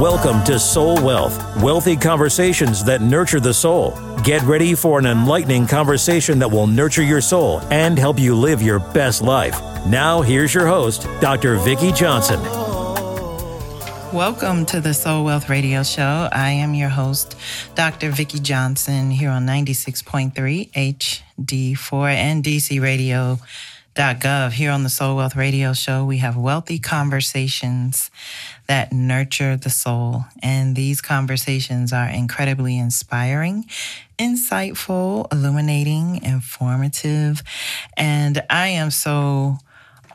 Welcome 0.00 0.42
to 0.46 0.58
Soul 0.58 1.00
Wealth, 1.04 1.62
wealthy 1.62 1.94
conversations 1.94 2.82
that 2.82 3.00
nurture 3.00 3.38
the 3.38 3.54
soul. 3.54 3.96
Get 4.24 4.42
ready 4.42 4.74
for 4.74 4.98
an 4.98 5.06
enlightening 5.06 5.68
conversation 5.68 6.40
that 6.40 6.50
will 6.50 6.66
nurture 6.66 7.04
your 7.04 7.20
soul 7.20 7.60
and 7.70 7.96
help 7.96 8.18
you 8.18 8.34
live 8.34 8.60
your 8.60 8.80
best 8.80 9.22
life. 9.22 9.54
Now, 9.86 10.20
here's 10.20 10.52
your 10.52 10.66
host, 10.66 11.06
Dr. 11.20 11.58
Vikki 11.58 11.92
Johnson. 11.92 12.65
Welcome 14.12 14.66
to 14.66 14.80
the 14.80 14.94
Soul 14.94 15.24
Wealth 15.24 15.48
Radio 15.48 15.82
Show. 15.82 16.28
I 16.30 16.50
am 16.50 16.74
your 16.74 16.88
host, 16.88 17.36
Dr. 17.74 18.10
Vikki 18.10 18.38
Johnson, 18.38 19.10
here 19.10 19.30
on 19.30 19.46
96.3 19.46 20.70
HD4 20.70 22.14
and 22.14 22.44
DCRadio.gov. 22.44 24.52
Here 24.52 24.70
on 24.70 24.84
the 24.84 24.88
Soul 24.88 25.16
Wealth 25.16 25.34
Radio 25.34 25.72
Show, 25.72 26.04
we 26.04 26.18
have 26.18 26.36
wealthy 26.36 26.78
conversations 26.78 28.12
that 28.68 28.92
nurture 28.92 29.56
the 29.56 29.70
soul. 29.70 30.26
And 30.40 30.76
these 30.76 31.00
conversations 31.00 31.92
are 31.92 32.08
incredibly 32.08 32.78
inspiring, 32.78 33.64
insightful, 34.18 35.26
illuminating, 35.32 36.22
informative. 36.22 37.42
And 37.96 38.40
I 38.48 38.68
am 38.68 38.92
so 38.92 39.58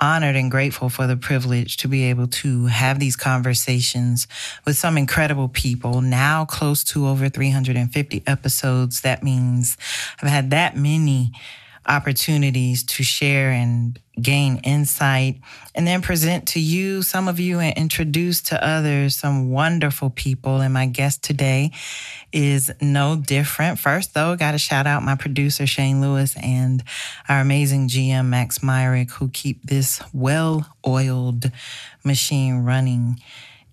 honored 0.01 0.35
and 0.35 0.49
grateful 0.49 0.89
for 0.89 1.05
the 1.05 1.15
privilege 1.15 1.77
to 1.77 1.87
be 1.87 2.03
able 2.05 2.27
to 2.27 2.65
have 2.65 2.99
these 2.99 3.15
conversations 3.15 4.27
with 4.65 4.75
some 4.75 4.97
incredible 4.97 5.47
people. 5.47 6.01
Now 6.01 6.43
close 6.43 6.83
to 6.85 7.07
over 7.07 7.29
350 7.29 8.23
episodes. 8.25 9.01
That 9.01 9.23
means 9.23 9.77
I've 10.21 10.29
had 10.29 10.49
that 10.49 10.75
many 10.75 11.31
opportunities 11.87 12.83
to 12.83 13.03
share 13.03 13.49
and 13.49 13.99
gain 14.21 14.57
insight 14.63 15.39
and 15.73 15.87
then 15.87 16.01
present 16.01 16.49
to 16.49 16.59
you, 16.59 17.01
some 17.01 17.27
of 17.27 17.39
you, 17.39 17.59
and 17.59 17.75
introduce 17.77 18.41
to 18.41 18.65
others 18.65 19.15
some 19.15 19.49
wonderful 19.49 20.09
people. 20.09 20.61
And 20.61 20.73
my 20.73 20.85
guest 20.85 21.23
today 21.23 21.71
is 22.31 22.71
no 22.81 23.15
different. 23.15 23.79
First, 23.79 24.13
though, 24.13 24.35
got 24.35 24.51
to 24.51 24.57
shout 24.57 24.85
out 24.85 25.03
my 25.03 25.15
producer, 25.15 25.65
Shane 25.65 26.01
Lewis, 26.01 26.35
and 26.37 26.83
our 27.27 27.39
amazing 27.39 27.87
GM, 27.87 28.27
Max 28.27 28.61
Myrick, 28.61 29.11
who 29.11 29.29
keep 29.29 29.63
this 29.63 30.01
well 30.13 30.67
oiled 30.85 31.51
machine 32.03 32.63
running 32.63 33.19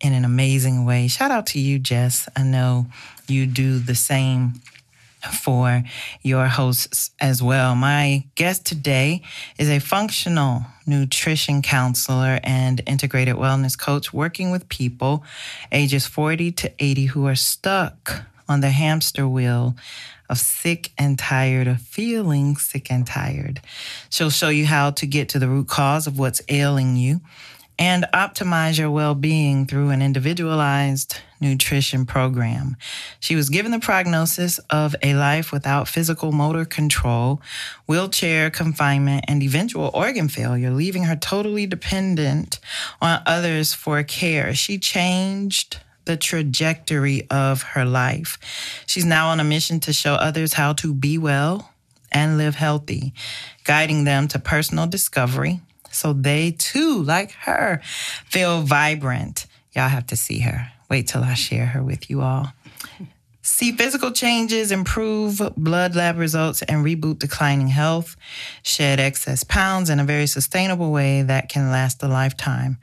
in 0.01 0.13
an 0.13 0.25
amazing 0.25 0.85
way. 0.85 1.09
Shout 1.09 1.31
out 1.31 1.47
to 1.49 1.59
you, 1.59 1.79
Jess. 1.79 2.29
I 2.37 2.43
know 2.43 2.87
you 3.27 3.47
do 3.47 3.79
the 3.79 3.95
same 3.95 4.61
for 5.33 5.83
your 6.23 6.47
hosts 6.47 7.11
as 7.21 7.43
well. 7.43 7.75
My 7.75 8.25
guest 8.35 8.65
today 8.65 9.23
is 9.59 9.69
a 9.69 9.79
functional 9.79 10.63
nutrition 10.87 11.63
counselor 11.63 12.41
and 12.43 12.81
integrated 12.87 13.37
wellness 13.37 13.79
coach 13.79 14.13
working 14.13 14.51
with 14.51 14.69
people 14.69 15.25
ages 15.73 16.07
40 16.07 16.53
to 16.53 16.73
80 16.79 17.07
who 17.07 17.27
are 17.27 17.35
stuck 17.35 18.25
on 18.49 18.61
the 18.61 18.71
hamster 18.71 19.29
wheel 19.29 19.77
of 20.31 20.39
sick 20.39 20.93
and 20.99 21.19
tired 21.19 21.67
of 21.67 21.81
feeling 21.81 22.57
sick 22.57 22.91
and 22.91 23.07
tired. 23.07 23.61
She'll 24.11 24.31
show 24.31 24.49
you 24.49 24.67
how 24.67 24.91
to 24.93 25.07
get 25.07 25.29
to 25.31 25.39
the 25.39 25.49
root 25.49 25.69
cause 25.69 26.07
of 26.07 26.19
what's 26.19 26.43
ailing 26.49 26.97
you 26.97 27.21
and 27.79 28.07
optimize 28.13 28.79
your 28.79 28.91
well 28.91 29.15
being 29.15 29.67
through 29.67 29.91
an 29.91 30.03
individualized 30.03 31.21
nutrition 31.41 32.05
program. 32.05 32.77
She 33.21 33.37
was 33.37 33.49
given 33.49 33.71
the 33.71 33.79
prognosis 33.79 34.59
of 34.71 34.97
a 35.03 35.15
life 35.15 35.53
without 35.53 35.87
physical 35.87 36.33
motor 36.33 36.65
control, 36.65 37.41
wheelchair 37.87 38.51
confinement, 38.51 39.25
and 39.29 39.43
eventual 39.43 39.91
organ 39.95 40.29
failure, 40.29 40.71
leaving 40.71 41.05
her 41.05 41.17
totally 41.17 41.67
dependent 41.67 42.59
on 43.01 43.23
others 43.25 43.73
for 43.73 44.03
care. 44.03 44.55
She 44.55 44.79
changed 44.79 45.79
the 46.07 46.17
trajectory 46.17 47.29
of 47.31 47.63
her 47.63 47.85
life. 47.85 48.39
She's 48.87 49.05
now 49.05 49.29
on 49.29 49.41
a 49.41 49.45
mission 49.45 49.79
to 49.81 49.93
show 49.93 50.15
others 50.15 50.55
how 50.55 50.73
to 50.75 50.95
be 50.95 51.19
well 51.19 51.71
and 52.11 52.39
live 52.39 52.55
healthy, 52.55 53.13
guiding 53.65 54.05
them 54.05 54.27
to 54.29 54.39
personal 54.39 54.87
discovery 54.87 55.61
so 55.99 56.13
they 56.13 56.53
too, 56.53 57.03
like 57.03 57.33
her, 57.33 57.81
feel 58.27 58.63
vibrant. 58.63 59.47
Y'all 59.73 59.89
have 59.89 60.07
to 60.07 60.17
see 60.17 60.41
her. 60.41 60.71
Wait 60.89 61.09
till 61.09 61.23
I 61.23 61.35
share 61.35 61.67
her 61.67 61.83
with 61.83 62.09
you 62.09 62.23
all. 62.23 62.53
See 63.43 63.73
physical 63.73 64.13
changes, 64.13 64.71
improve 64.71 65.41
blood 65.57 65.97
lab 65.97 66.19
results, 66.19 66.63
and 66.63 66.85
reboot 66.85 67.19
declining 67.19 67.69
health, 67.69 68.15
shed 68.63 69.01
excess 69.01 69.43
pounds 69.43 69.91
in 69.91 69.99
a 69.99 70.05
very 70.05 70.27
sustainable 70.27 70.93
way 70.93 71.23
that 71.23 71.49
can 71.49 71.71
last 71.71 72.03
a 72.03 72.09
lifetime. 72.09 72.79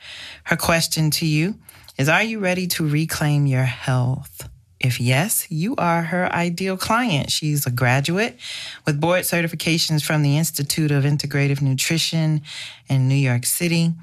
Her 0.45 0.57
question 0.57 1.11
to 1.11 1.25
you 1.25 1.55
is 1.97 2.09
Are 2.09 2.23
you 2.23 2.39
ready 2.39 2.67
to 2.67 2.87
reclaim 2.87 3.45
your 3.45 3.63
health? 3.63 4.49
If 4.79 4.99
yes, 4.99 5.47
you 5.49 5.75
are 5.77 6.03
her 6.03 6.31
ideal 6.31 6.77
client. 6.77 7.31
She's 7.31 7.65
a 7.65 7.71
graduate 7.71 8.37
with 8.85 8.99
board 8.99 9.21
certifications 9.21 10.03
from 10.03 10.21
the 10.21 10.37
Institute 10.37 10.91
of 10.91 11.03
Integrative 11.03 11.61
Nutrition 11.61 12.41
in 12.89 13.07
New 13.07 13.15
York 13.15 13.45
City, 13.45 13.93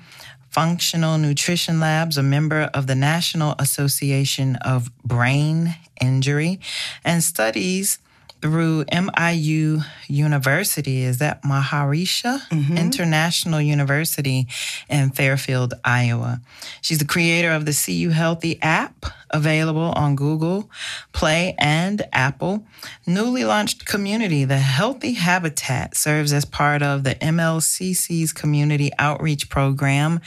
Functional 0.50 1.18
Nutrition 1.18 1.78
Labs, 1.80 2.16
a 2.16 2.22
member 2.22 2.70
of 2.74 2.86
the 2.86 2.94
National 2.94 3.54
Association 3.58 4.56
of 4.56 4.90
Brain 5.04 5.76
Injury, 6.00 6.58
and 7.04 7.22
studies 7.22 7.98
through 8.42 8.84
MIU 8.92 9.80
University. 10.08 11.04
Is 11.04 11.18
that 11.18 11.42
Maharishi 11.42 12.40
mm-hmm. 12.48 12.76
International 12.76 13.60
University 13.60 14.48
in 14.90 15.10
Fairfield, 15.10 15.74
Iowa? 15.84 16.40
She's 16.82 16.98
the 16.98 17.06
creator 17.06 17.52
of 17.52 17.64
the 17.64 17.72
See 17.72 17.94
You 17.94 18.10
Healthy 18.10 18.60
app, 18.60 19.06
available 19.32 19.92
on 19.96 20.16
Google 20.16 20.70
Play 21.12 21.54
and 21.58 22.02
Apple. 22.12 22.64
Newly 23.06 23.44
launched 23.44 23.86
community, 23.86 24.44
the 24.44 24.58
Healthy 24.58 25.14
Habitat, 25.14 25.96
serves 25.96 26.32
as 26.32 26.44
part 26.44 26.82
of 26.82 27.04
the 27.04 27.14
MLCC's 27.16 28.32
community 28.32 28.90
outreach 28.98 29.48
program, 29.48 30.20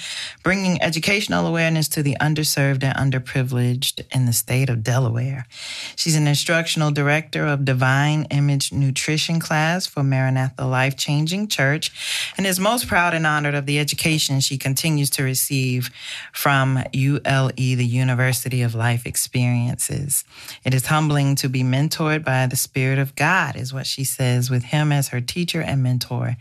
bringing 0.44 0.82
educational 0.82 1.48
awareness 1.48 1.88
to 1.90 2.04
the 2.04 2.18
underserved 2.22 2.84
and 2.84 2.96
underprivileged 3.14 4.04
in 4.12 4.26
the 4.26 4.34
state 4.34 4.70
of 4.70 4.84
Delaware. 4.84 5.46
She's 5.96 6.16
an 6.16 6.28
instructional 6.28 6.92
director 6.92 7.46
of 7.46 7.66
Divine 7.66 8.26
Image 8.32 8.72
Nutrition 8.72 9.40
class 9.40 9.86
for 9.86 10.04
Maranatha 10.04 10.66
Life 10.66 10.98
Changing 10.98 11.48
Church 11.48 12.32
and 12.38 12.46
is 12.46 12.60
most 12.60 12.88
proud 12.88 13.14
and 13.14 13.28
honored 13.28 13.56
of 13.56 13.66
the 13.66 13.80
education 13.80 14.40
she 14.40 14.58
continues 14.58 15.10
to 15.12 15.24
receive 15.24 15.90
from 16.32 16.84
ULE, 16.94 17.52
the 17.56 17.86
University 17.86 18.62
of 18.62 18.76
Life 18.76 18.95
life 18.96 19.06
experiences. 19.06 20.24
It 20.64 20.74
is 20.74 20.86
humbling 20.86 21.36
to 21.36 21.50
be 21.50 21.64
mentored 21.64 22.24
by 22.24 22.48
the 22.48 22.56
Spirit 22.56 22.98
of 22.98 23.14
God, 23.16 23.58
is 23.58 23.74
what 23.74 23.86
she 23.86 24.06
says, 24.06 24.50
with 24.50 24.64
Him 24.64 24.94
as 24.94 25.10
her 25.10 25.20
teacher 25.20 25.60
and 25.60 25.84
mentor. 25.84 26.38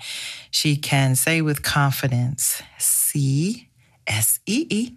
She 0.53 0.77
can 0.77 1.17
say 1.17 1.43
with 1.43 1.65
confidence, 1.65 2.63
C 2.79 3.69
S 4.07 4.39
E 4.47 4.69
E, 4.71 4.93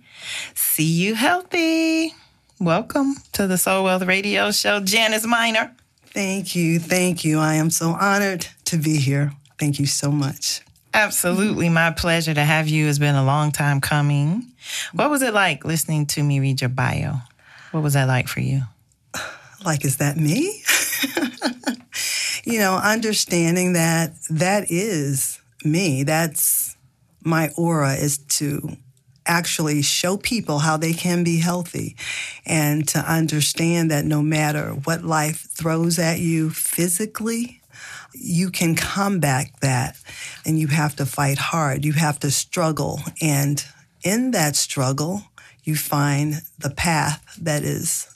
see 0.54 0.84
you 0.84 1.16
healthy. 1.16 2.14
Welcome 2.60 3.16
to 3.34 3.48
the 3.48 3.58
Soul 3.58 3.86
Wealth 3.86 4.04
Radio 4.04 4.52
Show, 4.52 4.80
Janice 4.80 5.26
Minor. 5.26 5.76
Thank 6.06 6.56
you. 6.56 6.78
Thank 6.78 7.26
you. 7.26 7.40
I 7.40 7.56
am 7.56 7.72
so 7.72 7.90
honored 7.90 8.46
to 8.66 8.78
be 8.78 8.98
here. 8.98 9.34
Thank 9.58 9.80
you 9.80 9.88
so 9.88 10.12
much. 10.12 10.62
Absolutely. 10.94 11.70
My 11.70 11.92
pleasure 11.92 12.34
to 12.34 12.44
have 12.44 12.68
you. 12.68 12.88
It's 12.88 13.00
been 13.00 13.16
a 13.16 13.26
long 13.26 13.52
time 13.52 13.82
coming. 13.82 14.52
What 14.94 15.10
was 15.10 15.22
it 15.22 15.34
like 15.34 15.64
listening 15.64 16.08
to 16.08 16.24
me 16.24 16.40
read 16.40 16.62
your 16.62 16.70
bio? 16.70 17.18
What 17.78 17.84
was 17.84 17.94
that 17.94 18.08
like 18.08 18.28
for 18.28 18.40
you? 18.40 18.64
Like, 19.64 19.86
is 19.86 19.98
that 19.98 20.18
me? 20.18 20.64
you 22.44 22.58
know, 22.58 22.76
understanding 22.76 23.74
that 23.74 24.14
that 24.32 24.72
is 24.72 25.40
me. 25.64 26.02
That's 26.02 26.76
my 27.24 27.52
aura 27.56 27.94
is 27.94 28.18
to 28.40 28.78
actually 29.28 29.84
show 29.84 30.18
people 30.18 30.58
how 30.58 30.78
they 30.78 30.92
can 30.92 31.24
be 31.24 31.38
healthy 31.38 31.96
and 32.48 32.88
to 32.88 32.98
understand 32.98 33.92
that 33.92 34.06
no 34.06 34.24
matter 34.24 34.72
what 34.72 35.04
life 35.04 35.42
throws 35.42 36.00
at 36.00 36.18
you 36.18 36.50
physically, 36.50 37.62
you 38.12 38.50
can 38.50 38.74
combat 38.74 39.52
that 39.62 40.02
and 40.48 40.58
you 40.58 40.66
have 40.66 40.96
to 40.96 41.06
fight 41.06 41.38
hard. 41.38 41.86
You 41.86 41.94
have 41.94 42.18
to 42.22 42.32
struggle. 42.32 43.02
And 43.22 43.64
in 44.02 44.32
that 44.32 44.56
struggle, 44.56 45.26
you 45.68 45.76
find 45.76 46.42
the 46.58 46.70
path 46.70 47.38
that 47.42 47.62
is 47.62 48.08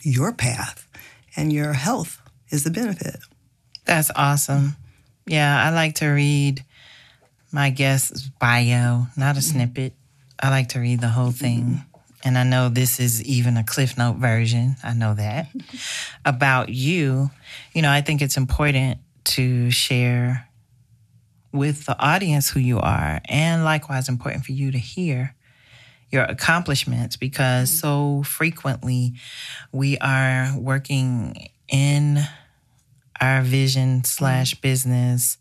your 0.00 0.32
path, 0.32 0.88
and 1.36 1.52
your 1.52 1.74
health 1.74 2.22
is 2.48 2.64
the 2.64 2.70
benefit. 2.70 3.16
That's 3.84 4.10
awesome. 4.16 4.76
Yeah, 5.26 5.62
I 5.62 5.74
like 5.74 5.96
to 5.96 6.06
read 6.06 6.64
my 7.52 7.68
guest's 7.68 8.22
bio, 8.22 9.08
not 9.14 9.36
a 9.36 9.40
mm-hmm. 9.40 9.40
snippet. 9.40 9.92
I 10.40 10.48
like 10.48 10.70
to 10.70 10.80
read 10.80 11.00
the 11.00 11.08
whole 11.08 11.32
mm-hmm. 11.32 11.44
thing. 11.44 11.84
and 12.24 12.38
I 12.38 12.44
know 12.44 12.70
this 12.70 12.98
is 12.98 13.22
even 13.24 13.58
a 13.58 13.64
Cliff 13.64 13.98
Note 13.98 14.16
version, 14.16 14.76
I 14.82 14.94
know 14.94 15.12
that, 15.14 15.48
about 16.24 16.70
you, 16.70 17.30
you 17.74 17.82
know, 17.82 17.90
I 17.90 18.00
think 18.00 18.22
it's 18.22 18.38
important 18.38 18.98
to 19.24 19.70
share 19.70 20.48
with 21.52 21.84
the 21.84 21.98
audience 21.98 22.48
who 22.48 22.60
you 22.60 22.78
are, 22.80 23.20
and 23.26 23.64
likewise 23.64 24.08
important 24.08 24.46
for 24.46 24.52
you 24.52 24.70
to 24.70 24.78
hear 24.78 25.35
your 26.10 26.24
accomplishments 26.24 27.16
because 27.16 27.70
mm-hmm. 27.70 28.18
so 28.18 28.22
frequently 28.22 29.14
we 29.72 29.98
are 29.98 30.52
working 30.58 31.48
in 31.68 32.20
our 33.20 33.42
vision 33.42 34.04
slash 34.04 34.54
mm-hmm. 34.54 34.60
business, 34.62 35.38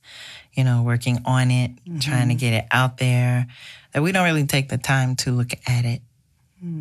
you 0.54 0.64
know, 0.64 0.82
working 0.84 1.20
on 1.26 1.52
it, 1.52 1.72
trying 2.00 2.30
to 2.30 2.34
mm-hmm. 2.34 2.38
get 2.38 2.54
it 2.54 2.66
out 2.72 2.98
there, 2.98 3.48
that 3.94 4.02
we 4.02 4.12
don't 4.12 4.26
really 4.26 4.46
take 4.46 4.70
the 4.70 4.78
time 4.78 5.16
to 5.16 5.32
look 5.32 5.52
at 5.68 5.86
it 5.86 6.02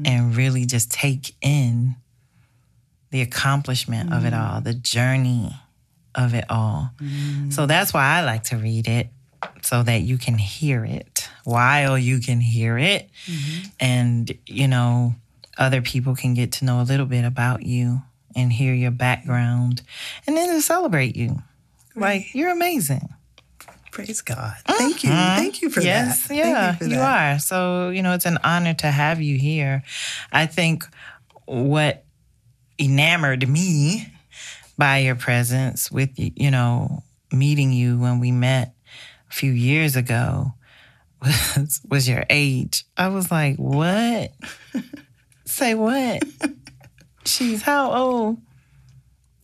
and 0.07 0.35
really 0.35 0.65
just 0.65 0.91
take 0.91 1.35
in 1.43 1.95
the 3.11 3.21
accomplishment 3.21 4.15
of 4.15 4.25
it 4.25 4.33
all, 4.33 4.61
the 4.63 4.73
journey 4.73 5.55
of 6.15 6.33
it 6.33 6.45
all. 6.49 6.91
So 7.51 7.67
that's 7.67 7.93
why 7.93 8.03
I 8.03 8.25
like 8.25 8.45
to 8.45 8.57
read 8.57 8.89
it 8.89 9.09
so 9.63 9.83
that 9.83 10.01
you 10.01 10.17
can 10.17 10.39
hear 10.39 10.85
it 10.85 11.14
while 11.45 11.97
you 11.97 12.21
can 12.21 12.41
hear 12.41 12.77
it. 12.77 13.09
Mm-hmm. 13.27 13.69
And, 13.81 14.39
you 14.47 14.67
know, 14.67 15.15
other 15.57 15.81
people 15.81 16.15
can 16.15 16.35
get 16.35 16.53
to 16.53 16.65
know 16.65 16.81
a 16.81 16.85
little 16.85 17.07
bit 17.07 17.25
about 17.25 17.63
you 17.63 18.03
and 18.35 18.53
hear 18.53 18.75
your 18.75 18.91
background 18.91 19.83
and 20.27 20.37
then 20.37 20.49
to 20.49 20.61
celebrate 20.61 21.17
you. 21.17 21.43
Like, 21.95 22.35
you're 22.35 22.51
amazing. 22.51 23.09
Praise 23.93 24.23
God. 24.23 24.55
Mm-hmm. 24.67 24.79
Thank 24.79 25.05
you. 25.05 25.11
Thank 25.11 25.63
you 25.63 25.71
for 25.71 25.81
yes, 25.81 26.27
that. 26.27 26.35
yeah, 26.35 26.73
you, 26.73 26.79
for 26.79 26.85
you 26.87 26.99
are. 26.99 27.39
So, 27.39 27.91
you 27.91 28.03
know, 28.03 28.15
it's 28.15 28.27
an 28.27 28.39
honor 28.43 28.75
to 28.75 28.89
have 28.89 29.21
you 29.23 29.39
here. 29.39 29.85
I 30.33 30.47
think 30.47 30.85
what 31.45 32.05
enamored 32.79 33.49
me 33.49 34.09
by 34.77 34.99
your 34.99 35.15
presence 35.15 35.93
with, 35.93 36.11
you 36.17 36.51
know, 36.51 37.05
meeting 37.31 37.71
you 37.71 37.99
when 37.99 38.19
we 38.19 38.33
met 38.33 38.75
a 39.31 39.33
few 39.33 39.53
years 39.53 39.95
ago 39.95 40.55
was, 41.25 41.81
was 41.89 42.09
your 42.09 42.25
age. 42.31 42.85
I 42.97 43.09
was 43.09 43.31
like, 43.31 43.57
what? 43.57 44.33
Say 45.45 45.75
what? 45.75 46.23
She's 47.25 47.63
how 47.63 47.93
old? 47.93 48.39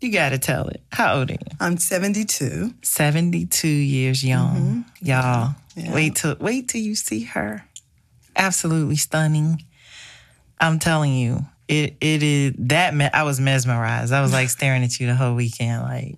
You 0.01 0.11
got 0.11 0.31
to 0.31 0.39
tell 0.39 0.69
it. 0.69 0.83
How 0.93 1.19
old 1.19 1.31
are 1.31 1.35
you? 1.35 1.39
I'm 1.61 1.77
72. 1.77 2.75
72 2.83 3.69
years 3.69 4.25
young. 4.25 4.85
Mm-hmm. 5.03 5.07
Y'all, 5.07 5.55
wait 5.95 6.17
till 6.17 6.37
wait 6.41 6.69
till 6.69 6.81
you 6.81 6.95
see 6.95 7.25
her. 7.25 7.65
Absolutely 8.35 8.97
stunning. 8.97 9.63
I'm 10.59 10.79
telling 10.79 11.15
you, 11.15 11.45
it 11.69 11.97
it 12.01 12.23
is 12.23 12.55
that 12.59 12.95
me- 12.95 13.11
I 13.13 13.25
was 13.25 13.41
mesmerized. 13.41 14.13
I 14.13 14.23
was 14.23 14.33
like 14.33 14.49
staring 14.49 14.83
at 14.85 14.99
you 14.99 15.07
the 15.07 15.15
whole 15.15 15.35
weekend 15.35 15.83
like 15.83 16.17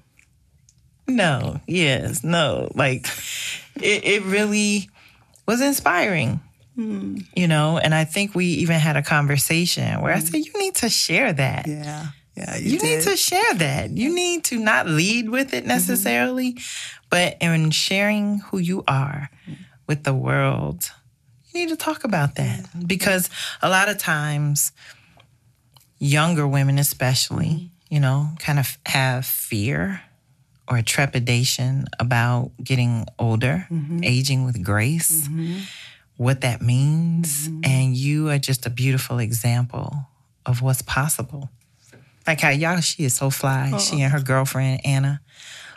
no, 1.08 1.60
yes, 1.66 2.22
no. 2.22 2.70
Like 2.74 3.06
it 3.76 4.04
it 4.04 4.22
really 4.24 4.88
was 5.46 5.60
inspiring. 5.60 6.40
You 6.74 7.48
know, 7.48 7.76
and 7.76 7.94
I 7.94 8.04
think 8.04 8.34
we 8.34 8.46
even 8.46 8.80
had 8.80 8.96
a 8.96 9.02
conversation 9.02 10.00
where 10.00 10.14
I 10.14 10.18
mm. 10.18 10.22
said 10.22 10.44
you 10.44 10.52
need 10.58 10.74
to 10.76 10.88
share 10.88 11.32
that. 11.32 11.66
Yeah. 11.66 12.06
Yeah, 12.34 12.56
you, 12.56 12.70
you 12.70 12.78
need 12.78 13.02
to 13.02 13.14
share 13.14 13.54
that. 13.56 13.90
You 13.90 14.14
need 14.14 14.44
to 14.44 14.58
not 14.58 14.86
lead 14.86 15.28
with 15.28 15.52
it 15.52 15.58
mm-hmm. 15.60 15.68
necessarily, 15.68 16.56
but 17.10 17.36
in 17.42 17.70
sharing 17.72 18.38
who 18.38 18.56
you 18.56 18.84
are 18.88 19.28
mm. 19.46 19.58
with 19.86 20.04
the 20.04 20.14
world, 20.14 20.90
you 21.52 21.60
need 21.60 21.68
to 21.68 21.76
talk 21.76 22.04
about 22.04 22.36
that. 22.36 22.66
Because 22.86 23.28
a 23.60 23.68
lot 23.68 23.90
of 23.90 23.98
times, 23.98 24.72
younger 25.98 26.48
women, 26.48 26.78
especially, 26.78 27.46
mm-hmm. 27.46 27.94
you 27.94 28.00
know, 28.00 28.30
kind 28.38 28.58
of 28.58 28.78
have 28.86 29.26
fear 29.26 30.00
or 30.72 30.80
trepidation 30.80 31.84
about 32.00 32.50
getting 32.62 33.06
older, 33.18 33.66
mm-hmm. 33.70 34.02
aging 34.02 34.44
with 34.44 34.64
grace, 34.64 35.28
mm-hmm. 35.28 35.58
what 36.16 36.40
that 36.40 36.62
means. 36.62 37.48
Mm-hmm. 37.48 37.60
And 37.64 37.96
you 37.96 38.30
are 38.30 38.38
just 38.38 38.64
a 38.64 38.70
beautiful 38.70 39.18
example 39.18 40.08
of 40.46 40.62
what's 40.62 40.82
possible. 40.82 41.50
Like 42.26 42.40
how 42.40 42.50
y'all, 42.50 42.80
she 42.80 43.04
is 43.04 43.14
so 43.14 43.30
fly. 43.30 43.70
Oh. 43.74 43.78
She 43.78 44.00
and 44.00 44.12
her 44.12 44.20
girlfriend 44.20 44.80
Anna, 44.84 45.20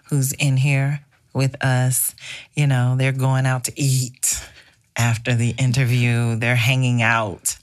who's 0.09 0.31
in 0.33 0.57
here 0.57 1.01
with 1.33 1.61
us. 1.63 2.15
You 2.55 2.67
know, 2.67 2.95
they're 2.97 3.11
going 3.11 3.45
out 3.45 3.65
to 3.65 3.73
eat 3.75 4.41
after 4.95 5.35
the 5.35 5.49
interview. 5.57 6.35
They're 6.37 6.55
hanging 6.55 7.01
out 7.01 7.57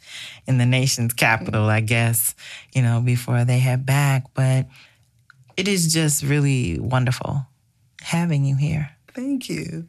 in 0.46 0.58
the 0.58 0.66
nation's 0.66 1.14
capital, 1.14 1.64
I 1.64 1.80
guess. 1.80 2.34
You 2.74 2.82
know, 2.82 3.00
before 3.00 3.44
they 3.44 3.58
head 3.58 3.86
back. 3.86 4.24
But 4.34 4.66
it 5.56 5.68
is 5.68 5.92
just 5.92 6.22
really 6.22 6.78
wonderful 6.78 7.46
having 8.00 8.44
you 8.44 8.56
here. 8.56 8.90
Thank 9.14 9.48
you. 9.48 9.88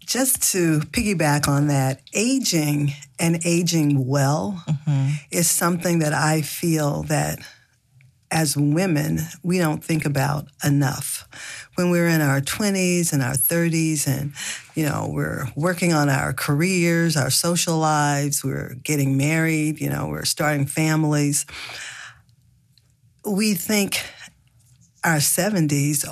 Just 0.00 0.52
to 0.52 0.80
piggyback 0.80 1.48
on 1.48 1.66
that, 1.66 2.00
aging 2.14 2.94
and 3.18 3.44
aging 3.44 4.06
well 4.06 4.62
mm-hmm. 4.66 5.08
is 5.30 5.50
something 5.50 5.98
that 5.98 6.14
I 6.14 6.40
feel 6.40 7.02
that 7.04 7.40
as 8.30 8.56
women, 8.56 9.20
we 9.42 9.58
don't 9.58 9.82
think 9.82 10.04
about 10.04 10.48
enough. 10.64 11.28
When 11.74 11.90
we're 11.90 12.08
in 12.08 12.20
our 12.20 12.40
20s 12.40 13.12
and 13.12 13.22
our 13.22 13.34
30s 13.34 14.06
and, 14.06 14.32
you 14.74 14.84
know, 14.84 15.10
we're 15.12 15.46
working 15.56 15.92
on 15.92 16.08
our 16.08 16.32
careers, 16.32 17.16
our 17.16 17.30
social 17.30 17.78
lives, 17.78 18.44
we're 18.44 18.74
getting 18.82 19.16
married, 19.16 19.80
you 19.80 19.88
know, 19.88 20.08
we're 20.08 20.24
starting 20.24 20.66
families, 20.66 21.46
we 23.24 23.54
think 23.54 24.02
our 25.08 25.16
70s 25.16 26.06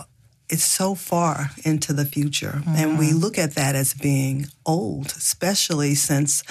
it's 0.48 0.64
so 0.64 0.94
far 0.94 1.50
into 1.64 1.92
the 1.92 2.04
future 2.04 2.62
and 2.66 2.98
we 2.98 3.08
mm-hmm. 3.08 3.18
look 3.18 3.36
at 3.36 3.54
that 3.56 3.74
as 3.74 3.94
being 3.94 4.46
old 4.64 5.06
especially 5.06 5.94
since 5.94 6.42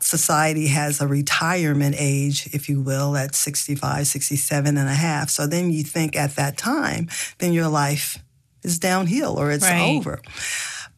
society 0.00 0.66
has 0.68 1.00
a 1.00 1.06
retirement 1.06 1.94
age 1.98 2.48
if 2.52 2.68
you 2.68 2.80
will 2.80 3.16
at 3.16 3.34
65 3.34 4.06
67 4.06 4.76
and 4.76 4.88
a 4.88 4.94
half 4.94 5.30
so 5.30 5.46
then 5.46 5.70
you 5.70 5.82
think 5.82 6.16
at 6.16 6.36
that 6.36 6.56
time 6.56 7.08
then 7.38 7.52
your 7.52 7.68
life 7.68 8.18
is 8.62 8.78
downhill 8.78 9.38
or 9.38 9.50
it's 9.50 9.64
Right. 9.64 9.96
over 9.96 10.20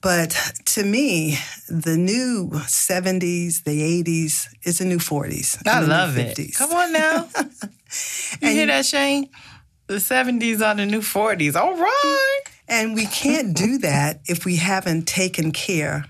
but 0.00 0.31
to 0.64 0.85
me 0.85 1.38
the 1.69 1.96
new 1.96 2.50
70s 2.50 3.64
the 3.64 4.02
80s 4.02 4.46
is 4.64 4.81
a 4.81 4.85
new 4.85 4.99
40s 4.99 5.67
I 5.67 5.81
the 5.81 5.87
new 5.87 5.93
love 5.93 6.19
it. 6.19 6.55
Come 6.55 6.73
on 6.73 6.93
now. 6.93 7.29
you 8.40 8.50
hear 8.50 8.67
that, 8.67 8.87
Shane? 8.87 9.29
The 9.88 9.95
70s 9.95 10.61
are 10.61 10.75
the 10.75 10.85
new 10.85 11.00
40s. 11.00 11.57
All 11.57 11.75
right. 11.76 12.40
And 12.68 12.95
we 12.95 13.07
can't 13.07 13.57
do 13.57 13.78
that 13.78 14.21
if 14.26 14.45
we 14.45 14.57
haven't 14.57 15.09
taken 15.09 15.50
care 15.50 16.04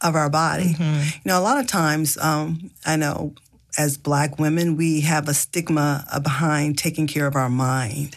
of 0.00 0.16
our 0.16 0.28
body. 0.28 0.74
You 1.14 1.20
know, 1.24 1.38
a 1.38 1.40
lot 1.40 1.58
of 1.58 1.68
times, 1.68 2.18
um, 2.18 2.72
I 2.84 2.96
know 2.96 3.34
as 3.78 3.96
Black 3.96 4.40
women, 4.40 4.76
we 4.76 5.02
have 5.02 5.28
a 5.28 5.34
stigma 5.34 6.04
behind 6.24 6.76
taking 6.76 7.06
care 7.06 7.28
of 7.28 7.36
our 7.36 7.48
mind. 7.48 8.16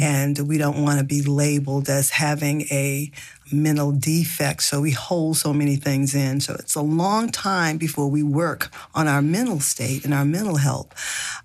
And 0.00 0.38
we 0.46 0.58
don't 0.58 0.80
want 0.82 1.00
to 1.00 1.04
be 1.04 1.22
labeled 1.22 1.88
as 1.88 2.10
having 2.10 2.62
a 2.70 3.10
mental 3.50 3.90
defect. 3.90 4.62
So 4.62 4.80
we 4.80 4.92
hold 4.92 5.38
so 5.38 5.52
many 5.52 5.74
things 5.74 6.14
in. 6.14 6.40
So 6.40 6.54
it's 6.54 6.76
a 6.76 6.82
long 6.82 7.30
time 7.30 7.78
before 7.78 8.08
we 8.08 8.22
work 8.22 8.70
on 8.94 9.08
our 9.08 9.22
mental 9.22 9.58
state 9.58 10.04
and 10.04 10.14
our 10.14 10.24
mental 10.24 10.56
health. 10.56 10.94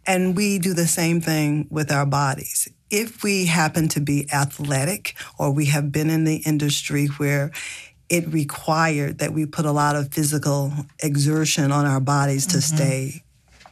And 0.06 0.36
we 0.36 0.60
do 0.60 0.74
the 0.74 0.88
same 0.88 1.20
thing 1.20 1.68
with 1.72 1.92
our 1.92 2.06
bodies 2.06 2.70
if 2.90 3.24
we 3.24 3.46
happen 3.46 3.88
to 3.90 4.00
be 4.00 4.28
athletic 4.32 5.16
or 5.38 5.52
we 5.52 5.66
have 5.66 5.92
been 5.92 6.10
in 6.10 6.24
the 6.24 6.38
industry 6.38 7.08
where 7.08 7.52
it 8.10 8.28
required 8.28 9.18
that 9.20 9.34
we 9.34 9.46
put 9.46 9.66
a 9.66 9.72
lot 9.72 9.96
of 9.96 10.14
physical 10.14 10.72
exertion 11.04 11.72
on 11.72 11.86
our 11.86 12.00
bodies 12.00 12.48
to 12.48 12.62
stay 12.62 13.24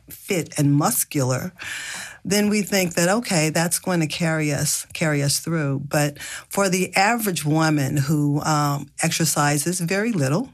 fit 0.10 0.54
and 0.60 0.74
muscular 0.74 1.54
then 2.26 2.50
we 2.50 2.64
think 2.64 2.96
that 2.96 3.08
okay 3.08 3.50
that's 3.52 3.78
going 3.80 4.00
to 4.00 4.08
carry 4.08 4.52
us 4.52 4.86
carry 4.94 5.22
us 5.22 5.40
through. 5.40 5.82
But 5.88 6.20
for 6.20 6.68
the 6.68 6.94
average 6.96 7.46
woman 7.46 7.98
who 7.98 8.42
um, 8.42 8.90
exercises 9.02 9.80
very 9.80 10.12
little 10.12 10.50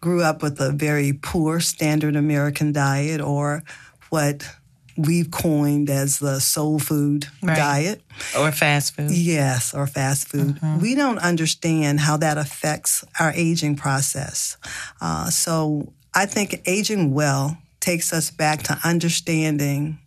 grew 0.00 0.22
up 0.22 0.42
with 0.42 0.60
a 0.60 0.72
very 0.72 1.12
poor 1.12 1.58
standard 1.58 2.14
american 2.14 2.72
diet 2.72 3.20
or 3.20 3.64
what 4.10 4.48
we've 4.96 5.30
coined 5.30 5.90
as 5.90 6.18
the 6.18 6.40
soul 6.40 6.78
food 6.78 7.26
Right. 7.42 7.56
diet 7.56 8.02
Or 8.38 8.50
fast 8.52 8.94
food. 8.96 9.10
Yes, 9.10 9.74
or 9.74 9.86
fast 9.86 10.28
food. 10.28 10.58
We 10.80 10.94
don't 10.94 11.18
understand 11.18 12.00
how 12.00 12.16
that 12.18 12.38
affects 12.38 13.04
our 13.20 13.32
aging 13.34 13.76
process. 13.76 14.56
Uh, 15.00 15.28
so 15.30 15.92
I 16.14 16.26
think 16.26 16.62
aging 16.66 17.12
well 17.12 17.58
takes 17.80 18.12
us 18.12 18.30
back 18.30 18.62
to 18.64 18.78
understanding 18.84 19.98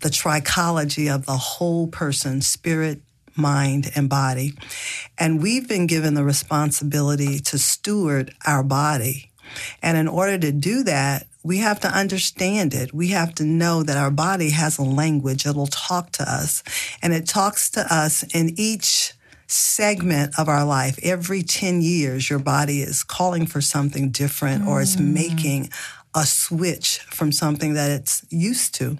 the 0.00 0.08
trichology 0.08 1.14
of 1.14 1.26
the 1.26 1.36
whole 1.36 1.86
person 1.86 2.40
spirit, 2.42 3.00
mind, 3.36 3.90
and 3.94 4.08
body. 4.08 4.54
And 5.18 5.40
we've 5.42 5.68
been 5.68 5.86
given 5.86 6.14
the 6.14 6.24
responsibility 6.24 7.38
to 7.40 7.58
steward 7.58 8.34
our 8.46 8.62
body. 8.62 9.30
And 9.82 9.96
in 9.98 10.08
order 10.08 10.38
to 10.38 10.50
do 10.52 10.82
that, 10.84 11.26
we 11.42 11.58
have 11.58 11.80
to 11.80 11.88
understand 11.88 12.74
it. 12.74 12.94
We 12.94 13.08
have 13.08 13.34
to 13.36 13.44
know 13.44 13.82
that 13.82 13.96
our 13.96 14.10
body 14.10 14.50
has 14.50 14.78
a 14.78 14.82
language. 14.82 15.46
It'll 15.46 15.66
talk 15.66 16.12
to 16.12 16.22
us 16.22 16.62
and 17.02 17.12
it 17.12 17.26
talks 17.26 17.70
to 17.70 17.94
us 17.94 18.22
in 18.34 18.54
each 18.56 19.14
segment 19.46 20.38
of 20.38 20.48
our 20.48 20.64
life. 20.64 20.98
Every 21.02 21.42
10 21.42 21.82
years, 21.82 22.30
your 22.30 22.38
body 22.38 22.80
is 22.80 23.02
calling 23.02 23.46
for 23.46 23.60
something 23.60 24.10
different 24.10 24.66
or 24.66 24.80
it's 24.80 24.96
mm. 24.96 25.12
making 25.12 25.70
a 26.14 26.24
switch 26.24 26.98
from 26.98 27.32
something 27.32 27.74
that 27.74 27.90
it's 27.90 28.24
used 28.30 28.74
to. 28.76 28.98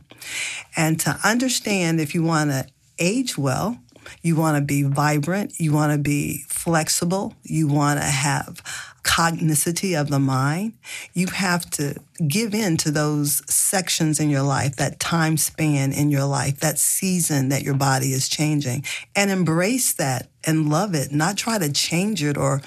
And 0.77 0.99
to 1.01 1.19
understand 1.25 2.01
if 2.01 2.15
you 2.15 2.23
want 2.23 2.51
to 2.51 2.67
age 2.99 3.39
well, 3.39 3.79
you 4.21 4.37
want 4.37 4.57
to 4.57 4.63
be 4.63 4.83
vibrant, 4.83 5.55
you 5.59 5.73
want 5.73 5.93
to 5.93 5.99
be 5.99 6.45
flexible, 6.49 7.35
you 7.43 7.69
want 7.69 8.01
to 8.01 8.07
have 8.07 8.63
cognicity 9.03 10.01
of 10.01 10.09
the 10.11 10.19
mind, 10.19 10.75
you 11.13 11.27
have 11.29 11.69
to 11.71 11.95
give 12.27 12.55
in 12.55 12.77
to 12.79 12.91
those 12.91 13.43
sections 13.53 14.21
in 14.21 14.31
your 14.31 14.43
life, 14.43 14.77
that 14.77 15.01
time 15.01 15.37
span 15.37 15.93
in 15.93 16.11
your 16.11 16.25
life, 16.25 16.61
that 16.61 16.79
season 16.79 17.49
that 17.49 17.63
your 17.63 17.75
body 17.75 18.13
is 18.13 18.29
changing, 18.29 18.85
and 19.17 19.31
embrace 19.31 19.93
that 19.95 20.29
and 20.45 20.71
love 20.71 20.95
it, 20.95 21.13
not 21.13 21.37
try 21.37 21.59
to 21.59 21.73
change 21.73 22.23
it 22.23 22.37
or, 22.37 22.63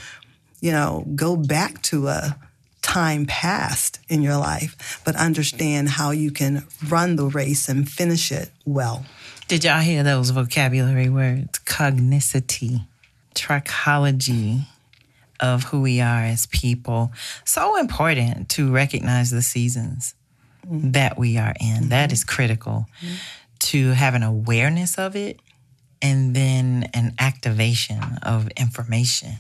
you 0.60 0.72
know, 0.72 1.06
go 1.16 1.36
back 1.36 1.82
to 1.82 2.08
a 2.08 2.38
time 2.82 3.26
past 3.26 4.00
in 4.10 4.22
your 4.22 4.38
life, 4.38 5.02
but 5.06 5.16
understand 5.16 5.90
how 5.90 6.12
you 6.12 6.32
can 6.32 6.66
run 6.88 7.16
the 7.16 7.26
race 7.26 7.68
and 7.68 7.90
finish 7.90 8.32
it 8.32 8.52
well. 8.66 9.06
Did 9.48 9.64
y'all 9.64 9.82
hear 9.82 10.04
those 10.04 10.32
vocabulary 10.32 11.10
words? 11.10 11.60
Cognicity, 11.60 12.86
trichology 13.34 14.66
of 15.40 15.64
who 15.64 15.82
we 15.82 16.02
are 16.02 16.24
as 16.24 16.46
people. 16.48 17.12
So 17.44 17.78
important 17.78 18.50
to 18.50 18.72
recognize 18.72 19.32
the 19.32 19.42
seasons 19.42 20.16
mm-hmm. 20.66 20.92
that 20.92 21.18
we 21.18 21.38
are 21.38 21.54
in. 21.60 21.90
That 21.90 22.08
mm-hmm. 22.08 22.14
is 22.14 22.24
critical. 22.24 22.86
Mm-hmm. 23.02 23.16
To 23.60 23.92
have 23.92 24.14
an 24.14 24.24
awareness 24.24 24.98
of 24.98 25.16
it 25.16 25.40
and 26.02 26.36
then 26.36 26.90
an 26.94 27.14
activation 27.18 28.00
of 28.22 28.48
information 28.58 29.32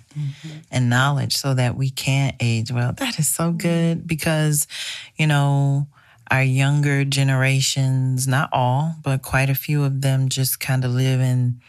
and 0.71 0.89
knowledge 0.89 1.35
so 1.35 1.53
that 1.53 1.75
we 1.75 1.89
can 1.91 2.33
age. 2.39 2.71
Well. 2.71 2.93
That 2.93 3.19
is 3.19 3.27
so 3.27 3.51
good 3.51 4.07
because, 4.07 4.67
you 5.15 5.27
know, 5.27 5.87
our 6.31 6.41
younger 6.41 7.05
generations, 7.05 8.27
not 8.27 8.49
all, 8.51 8.95
but 9.03 9.21
quite 9.21 9.49
a 9.49 9.55
few 9.55 9.83
of 9.83 10.01
them 10.01 10.29
just 10.29 10.59
kind 10.59 10.83
of 10.83 10.91
live 10.91 11.19
in 11.19 11.61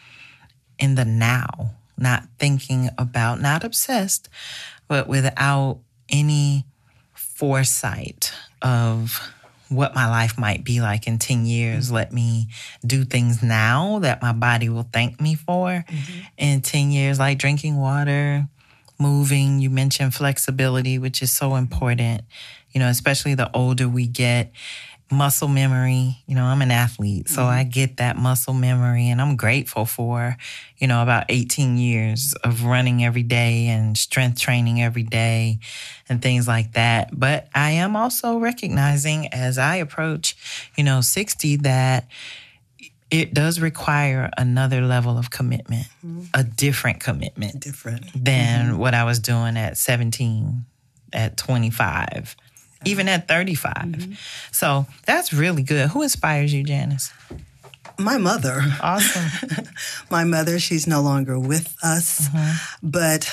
in 0.79 0.95
the 0.95 1.05
now, 1.05 1.73
not 1.99 2.25
thinking 2.39 2.91
about, 2.99 3.41
not 3.41 3.65
obsessed, 3.65 4.29
but 4.89 5.09
without 5.09 5.79
any 6.09 6.65
foresight 7.15 8.33
of 8.63 9.21
what 9.69 9.95
my 9.95 10.09
life 10.09 10.39
might 10.39 10.65
be 10.65 10.81
like 10.81 11.07
in 11.07 11.19
10 11.19 11.45
years. 11.47 11.87
Mm-hmm. 11.87 11.95
Let 11.95 12.13
me 12.13 12.49
do 12.87 13.05
things 13.05 13.43
now 13.43 13.99
that 14.01 14.23
my 14.23 14.33
body 14.33 14.69
will 14.69 14.89
thank 14.93 15.21
me 15.21 15.35
for 15.35 15.85
mm-hmm. 15.89 16.21
in 16.39 16.63
10 16.63 16.91
years, 16.93 17.19
like 17.19 17.39
drinking 17.39 17.77
water, 17.77 18.49
moving. 18.99 19.59
You 19.59 19.71
mentioned 19.71 20.15
flexibility, 20.15 20.99
which 20.99 21.23
is 21.23 21.33
so 21.33 21.57
important, 21.57 22.23
you 22.73 22.79
know, 22.79 22.89
especially 22.89 23.35
the 23.35 23.51
older 23.55 23.89
we 23.89 24.07
get. 24.07 24.53
Muscle 25.11 25.47
memory, 25.47 26.19
you 26.27 26.35
know, 26.35 26.45
I'm 26.45 26.63
an 26.63 26.73
athlete, 26.73 27.29
so 27.29 27.45
I 27.45 27.61
mm-hmm. 27.61 27.71
get 27.71 27.97
that 27.99 28.17
muscle 28.17 28.53
memory, 28.53 29.09
and 29.09 29.21
I'm 29.21 29.37
grateful 29.37 29.87
for, 29.87 30.37
you 30.79 30.89
know, 30.89 31.01
about 31.01 31.27
18 31.29 31.79
years 31.79 32.35
of 32.43 32.65
running 32.65 33.05
every 33.05 33.23
day 33.23 33.69
and 33.69 33.97
strength 33.97 34.41
training 34.41 34.83
every 34.83 35.05
day 35.05 35.61
and 36.09 36.21
things 36.21 36.49
like 36.49 36.73
that. 36.73 37.11
But 37.19 37.49
I 37.55 37.73
am 37.73 37.95
also 37.95 38.39
recognizing 38.39 39.29
as 39.33 39.59
I 39.59 39.77
approach, 39.77 40.37
you 40.77 40.83
know, 40.83 41.01
60 41.01 41.57
that 41.59 42.09
it 43.11 43.33
does 43.33 43.61
require 43.61 44.31
another 44.37 44.81
level 44.81 45.17
of 45.17 45.31
commitment, 45.31 45.87
mm-hmm. 46.05 46.25
a 46.35 46.43
different 46.43 47.01
commitment 47.01 47.61
Different. 47.61 48.07
than 48.13 48.71
mm-hmm. 48.71 48.79
what 48.79 48.95
I 48.95 49.05
was 49.05 49.21
doing 49.21 49.57
at 49.57 49.77
17, 49.77 50.65
at 51.13 51.37
25, 51.37 52.37
even 52.85 53.09
at 53.09 53.29
35. 53.29 53.73
Mm-hmm. 53.75 54.13
So 54.53 54.87
that's 55.05 55.33
really 55.33 55.63
good. 55.63 55.91
Who 55.91 56.03
inspires 56.03 56.53
you, 56.53 56.63
Janice? 56.63 57.13
My 57.99 58.19
mother. 58.19 58.63
Awesome. 58.81 59.67
my 60.11 60.25
mother, 60.25 60.59
she's 60.59 60.87
no 60.87 61.01
longer 61.01 61.39
with 61.39 61.75
us, 61.83 62.29
mm-hmm. 62.29 62.89
but 62.89 63.31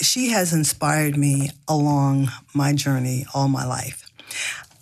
she 0.00 0.30
has 0.30 0.52
inspired 0.52 1.16
me 1.16 1.50
along 1.68 2.28
my 2.54 2.72
journey 2.72 3.26
all 3.34 3.48
my 3.48 3.64
life. 3.64 4.02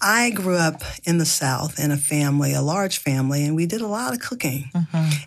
I 0.05 0.31
grew 0.31 0.57
up 0.57 0.83
in 1.05 1.17
the 1.17 1.25
South 1.25 1.79
in 1.79 1.91
a 1.91 1.97
family, 1.97 2.53
a 2.53 2.61
large 2.61 2.99
family, 2.99 3.43
and 3.45 3.57
we 3.57 3.65
did 3.65 3.81
a 3.81 3.87
lot 3.87 4.13
of 4.13 4.21
cooking. 4.21 4.71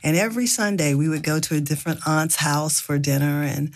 And 0.03 0.15
every 0.15 0.45
Sunday 0.45 0.93
we 0.93 1.09
would 1.09 1.23
go 1.23 1.39
to 1.39 1.55
a 1.55 1.59
different 1.59 2.07
aunt's 2.07 2.35
house 2.35 2.79
for 2.79 2.99
dinner, 2.99 3.41
and 3.41 3.73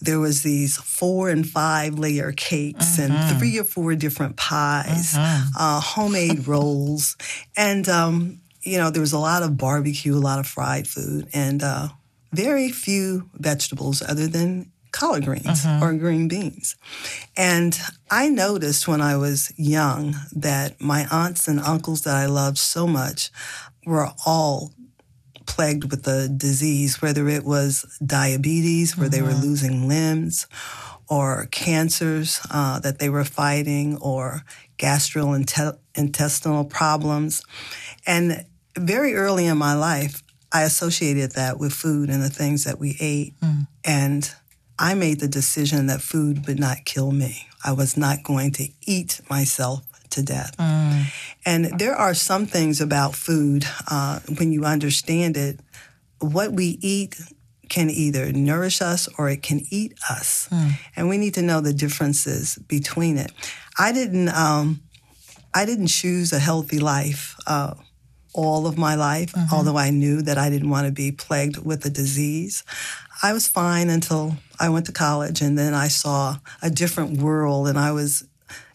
there 0.00 0.18
was 0.18 0.42
these 0.42 0.76
four 0.76 1.28
and 1.28 1.48
five 1.48 1.98
layer 2.00 2.32
cakes 2.32 2.98
and 2.98 3.38
three 3.38 3.58
or 3.60 3.64
four 3.64 3.94
different 3.94 4.36
pies, 4.36 5.14
uh, 5.16 5.80
homemade 5.80 6.48
rolls, 6.52 7.16
and 7.56 7.88
um, 7.88 8.40
you 8.62 8.76
know 8.76 8.90
there 8.90 9.00
was 9.00 9.12
a 9.12 9.18
lot 9.18 9.44
of 9.44 9.56
barbecue, 9.56 10.16
a 10.16 10.18
lot 10.18 10.40
of 10.40 10.48
fried 10.48 10.88
food, 10.88 11.28
and 11.32 11.62
uh, 11.62 11.88
very 12.32 12.70
few 12.70 13.30
vegetables 13.34 14.02
other 14.02 14.26
than 14.26 14.72
collard 14.92 15.24
greens 15.24 15.64
mm-hmm. 15.64 15.82
or 15.82 15.92
green 15.94 16.28
beans. 16.28 16.76
And 17.36 17.78
I 18.10 18.28
noticed 18.28 18.88
when 18.88 19.00
I 19.00 19.16
was 19.16 19.52
young 19.56 20.14
that 20.32 20.80
my 20.80 21.06
aunts 21.10 21.48
and 21.48 21.60
uncles 21.60 22.02
that 22.02 22.16
I 22.16 22.26
loved 22.26 22.58
so 22.58 22.86
much 22.86 23.30
were 23.86 24.10
all 24.26 24.72
plagued 25.46 25.90
with 25.90 26.06
a 26.06 26.28
disease, 26.28 27.02
whether 27.02 27.28
it 27.28 27.44
was 27.44 27.98
diabetes, 28.04 28.96
where 28.96 29.08
they 29.08 29.22
were 29.22 29.30
mm-hmm. 29.30 29.42
losing 29.42 29.88
limbs, 29.88 30.46
or 31.08 31.48
cancers 31.50 32.40
uh, 32.52 32.78
that 32.80 32.98
they 33.00 33.08
were 33.08 33.24
fighting, 33.24 33.96
or 33.98 34.44
gastrointestinal 34.78 36.68
problems. 36.68 37.42
And 38.06 38.46
very 38.78 39.14
early 39.14 39.46
in 39.46 39.58
my 39.58 39.74
life, 39.74 40.22
I 40.52 40.62
associated 40.62 41.32
that 41.32 41.58
with 41.58 41.72
food 41.72 42.10
and 42.10 42.22
the 42.22 42.30
things 42.30 42.64
that 42.64 42.78
we 42.78 42.96
ate. 43.00 43.34
Mm. 43.40 43.66
And 43.84 44.32
I 44.80 44.94
made 44.94 45.20
the 45.20 45.28
decision 45.28 45.86
that 45.86 46.00
food 46.00 46.46
would 46.46 46.58
not 46.58 46.84
kill 46.84 47.12
me. 47.12 47.46
I 47.62 47.72
was 47.72 47.96
not 47.96 48.22
going 48.22 48.52
to 48.52 48.66
eat 48.86 49.20
myself 49.28 49.82
to 50.10 50.22
death. 50.22 50.54
And 51.44 51.78
there 51.78 51.94
are 51.94 52.14
some 52.14 52.46
things 52.46 52.80
about 52.80 53.14
food, 53.14 53.64
uh, 53.90 54.20
when 54.38 54.52
you 54.52 54.64
understand 54.64 55.36
it, 55.36 55.60
what 56.18 56.52
we 56.52 56.78
eat 56.80 57.20
can 57.68 57.88
either 57.90 58.32
nourish 58.32 58.82
us 58.82 59.08
or 59.16 59.28
it 59.28 59.42
can 59.42 59.60
eat 59.70 59.92
us. 60.10 60.48
And 60.96 61.08
we 61.08 61.18
need 61.18 61.34
to 61.34 61.42
know 61.42 61.60
the 61.60 61.72
differences 61.72 62.58
between 62.66 63.18
it. 63.18 63.30
I 63.78 63.92
didn't, 63.92 64.30
um, 64.30 64.80
I 65.54 65.64
didn't 65.66 65.88
choose 65.88 66.32
a 66.32 66.38
healthy 66.40 66.78
life. 66.80 67.36
Uh, 67.46 67.74
all 68.32 68.68
of 68.68 68.78
my 68.78 68.94
life, 68.94 69.34
although 69.52 69.76
I 69.76 69.90
knew 69.90 70.22
that 70.22 70.38
I 70.38 70.50
didn't 70.50 70.70
want 70.70 70.86
to 70.86 70.92
be 70.92 71.10
plagued 71.10 71.58
with 71.66 71.84
a 71.84 71.90
disease. 71.90 72.62
I 73.22 73.32
was 73.32 73.46
fine 73.46 73.90
until 73.90 74.36
I 74.58 74.68
went 74.68 74.86
to 74.86 74.92
college 74.92 75.40
and 75.40 75.58
then 75.58 75.74
I 75.74 75.88
saw 75.88 76.36
a 76.62 76.70
different 76.70 77.20
world 77.20 77.68
and 77.68 77.78
I 77.78 77.92
was 77.92 78.24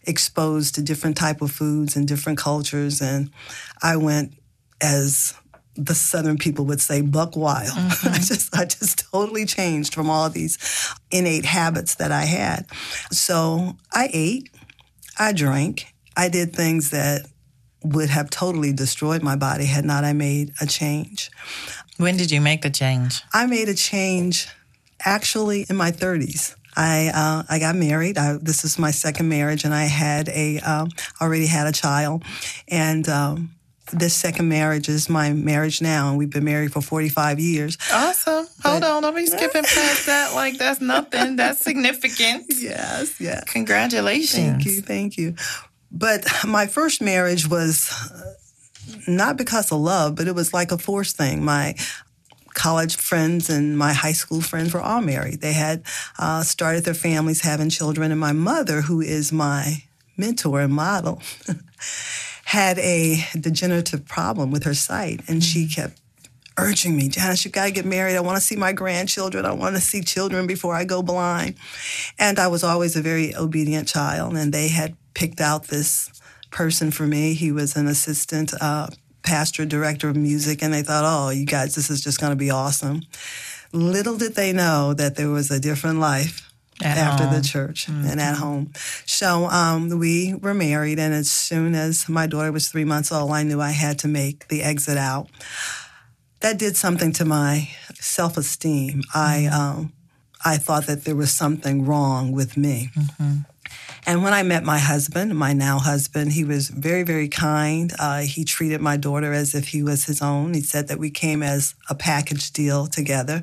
exposed 0.04 0.74
to 0.76 0.82
different 0.82 1.16
type 1.16 1.42
of 1.42 1.50
foods 1.50 1.96
and 1.96 2.06
different 2.06 2.38
cultures 2.38 3.00
and 3.00 3.30
I 3.82 3.96
went 3.96 4.34
as 4.80 5.34
the 5.74 5.94
southern 5.94 6.38
people 6.38 6.64
would 6.66 6.80
say 6.80 7.00
buck 7.02 7.36
wild. 7.36 7.68
I 7.70 7.80
mm-hmm. 7.80 8.14
just 8.14 8.56
I 8.56 8.64
just 8.64 9.10
totally 9.10 9.44
changed 9.44 9.94
from 9.94 10.08
all 10.08 10.30
these 10.30 10.58
innate 11.10 11.44
habits 11.44 11.96
that 11.96 12.12
I 12.12 12.22
had. 12.22 12.66
So 13.10 13.76
I 13.92 14.08
ate, 14.12 14.50
I 15.18 15.32
drank, 15.32 15.92
I 16.16 16.28
did 16.28 16.54
things 16.54 16.90
that 16.90 17.26
would 17.82 18.08
have 18.08 18.30
totally 18.30 18.72
destroyed 18.72 19.22
my 19.22 19.36
body 19.36 19.66
had 19.66 19.84
not 19.84 20.04
I 20.04 20.12
made 20.12 20.52
a 20.60 20.66
change. 20.66 21.30
When 21.98 22.16
did 22.16 22.30
you 22.30 22.40
make 22.40 22.62
the 22.62 22.70
change? 22.70 23.22
I 23.32 23.46
made 23.46 23.68
a 23.68 23.74
change 23.74 24.48
actually 25.04 25.66
in 25.68 25.76
my 25.76 25.90
30s. 25.90 26.54
I 26.76 27.10
uh, 27.14 27.42
I 27.48 27.58
got 27.58 27.74
married. 27.74 28.18
I, 28.18 28.34
this 28.34 28.64
is 28.64 28.78
my 28.78 28.90
second 28.90 29.28
marriage, 29.28 29.64
and 29.64 29.72
I 29.72 29.84
had 29.84 30.28
a 30.28 30.58
um, 30.60 30.90
already 31.22 31.46
had 31.46 31.66
a 31.66 31.72
child, 31.72 32.22
and 32.68 33.08
um, 33.08 33.56
this 33.92 34.14
second 34.14 34.48
marriage 34.48 34.88
is 34.88 35.08
my 35.08 35.32
marriage 35.32 35.80
now, 35.80 36.10
and 36.10 36.18
we've 36.18 36.30
been 36.30 36.44
married 36.44 36.72
for 36.72 36.82
45 36.82 37.40
years. 37.40 37.78
Awesome. 37.92 38.46
Hold 38.62 38.84
on. 38.84 39.02
Don't 39.02 39.14
be 39.14 39.26
skipping 39.26 39.62
past 39.62 40.06
that 40.06 40.34
like 40.34 40.58
that's 40.58 40.80
nothing. 40.80 41.36
That's 41.36 41.60
significant. 41.60 42.44
Yes, 42.48 43.20
yes. 43.20 43.44
Congratulations. 43.44 44.34
Thank 44.34 44.64
you, 44.66 44.80
thank 44.82 45.16
you. 45.16 45.34
But 45.90 46.26
my 46.46 46.66
first 46.66 47.00
marriage 47.00 47.48
was 47.48 47.90
uh, 48.12 48.34
not 49.06 49.36
because 49.36 49.72
of 49.72 49.80
love, 49.80 50.14
but 50.14 50.28
it 50.28 50.34
was 50.34 50.52
like 50.52 50.72
a 50.72 50.78
forced 50.78 51.16
thing. 51.16 51.44
My 51.44 51.74
college 52.54 52.96
friends 52.96 53.50
and 53.50 53.76
my 53.76 53.92
high 53.92 54.12
school 54.12 54.40
friends 54.40 54.72
were 54.72 54.80
all 54.80 55.02
married. 55.02 55.40
They 55.40 55.52
had 55.52 55.82
uh, 56.18 56.42
started 56.42 56.84
their 56.84 56.94
families, 56.94 57.42
having 57.42 57.68
children, 57.68 58.10
and 58.10 58.20
my 58.20 58.32
mother, 58.32 58.80
who 58.82 59.00
is 59.00 59.32
my 59.32 59.84
mentor 60.16 60.62
and 60.62 60.72
model 60.72 61.20
had 62.46 62.78
a 62.78 63.22
degenerative 63.38 64.06
problem 64.06 64.50
with 64.50 64.64
her 64.64 64.74
sight, 64.74 65.20
and 65.28 65.42
she 65.42 65.66
kept 65.68 66.00
urging 66.58 66.96
me, 66.96 67.08
Janice, 67.08 67.44
you 67.44 67.50
got 67.50 67.66
to 67.66 67.70
get 67.70 67.84
married. 67.84 68.16
I 68.16 68.20
want 68.20 68.36
to 68.36 68.40
see 68.40 68.56
my 68.56 68.72
grandchildren. 68.72 69.44
I 69.44 69.52
want 69.52 69.76
to 69.76 69.82
see 69.82 70.00
children 70.00 70.46
before 70.46 70.74
I 70.74 70.84
go 70.84 71.02
blind. 71.02 71.56
And 72.18 72.38
I 72.38 72.46
was 72.48 72.64
always 72.64 72.96
a 72.96 73.02
very 73.02 73.34
obedient 73.34 73.88
child, 73.88 74.36
and 74.36 74.54
they 74.54 74.68
had 74.68 74.96
picked 75.12 75.40
out 75.40 75.64
this 75.64 76.10
person 76.50 76.90
for 76.90 77.06
me. 77.06 77.34
He 77.34 77.52
was 77.52 77.76
an 77.76 77.86
assistant 77.86 78.52
uh, 78.60 78.88
pastor, 79.22 79.64
director 79.64 80.08
of 80.08 80.16
music, 80.16 80.62
and 80.62 80.72
they 80.72 80.82
thought, 80.82 81.04
oh, 81.04 81.30
you 81.30 81.46
guys, 81.46 81.74
this 81.74 81.90
is 81.90 82.00
just 82.00 82.20
going 82.20 82.32
to 82.32 82.36
be 82.36 82.50
awesome. 82.50 83.02
Little 83.72 84.16
did 84.16 84.34
they 84.34 84.52
know 84.52 84.94
that 84.94 85.16
there 85.16 85.28
was 85.30 85.50
a 85.50 85.58
different 85.60 85.98
life 85.98 86.50
At 86.82 86.96
after 86.98 87.24
home. 87.24 87.34
the 87.34 87.42
church 87.42 87.88
and 87.88 88.20
at 88.20 88.36
home. 88.36 88.72
So 89.04 89.46
um, 89.46 89.98
we 89.98 90.34
were 90.34 90.54
married, 90.54 90.98
and 90.98 91.12
as 91.12 91.30
soon 91.30 91.74
as 91.74 92.08
my 92.08 92.26
daughter 92.26 92.52
was 92.52 92.68
three 92.68 92.84
months 92.84 93.10
old, 93.10 93.32
I 93.32 93.42
knew 93.42 93.60
I 93.60 93.72
had 93.72 93.98
to 94.00 94.08
make 94.08 94.48
the 94.48 94.62
exit 94.62 94.96
out. 94.96 95.28
That 96.40 96.58
did 96.58 96.76
something 96.76 97.12
to 97.14 97.24
my 97.24 97.70
self 97.94 98.36
esteem. 98.36 99.02
I 99.14 99.46
um, 99.46 99.92
I 100.44 100.58
thought 100.58 100.86
that 100.86 101.04
there 101.04 101.16
was 101.16 101.32
something 101.32 101.84
wrong 101.86 102.30
with 102.30 102.56
me. 102.56 102.90
And 104.08 104.22
when 104.22 104.32
I 104.32 104.44
met 104.44 104.62
my 104.62 104.78
husband, 104.78 105.36
my 105.36 105.52
now 105.52 105.80
husband, 105.80 106.32
he 106.32 106.44
was 106.44 106.68
very, 106.68 107.02
very 107.02 107.28
kind. 107.28 107.92
Uh, 107.98 108.20
he 108.20 108.44
treated 108.44 108.80
my 108.80 108.96
daughter 108.96 109.32
as 109.32 109.52
if 109.52 109.66
he 109.66 109.82
was 109.82 110.04
his 110.04 110.22
own. 110.22 110.54
He 110.54 110.60
said 110.60 110.86
that 110.88 110.98
we 111.00 111.10
came 111.10 111.42
as 111.42 111.74
a 111.90 111.94
package 111.96 112.52
deal 112.52 112.86
together. 112.86 113.42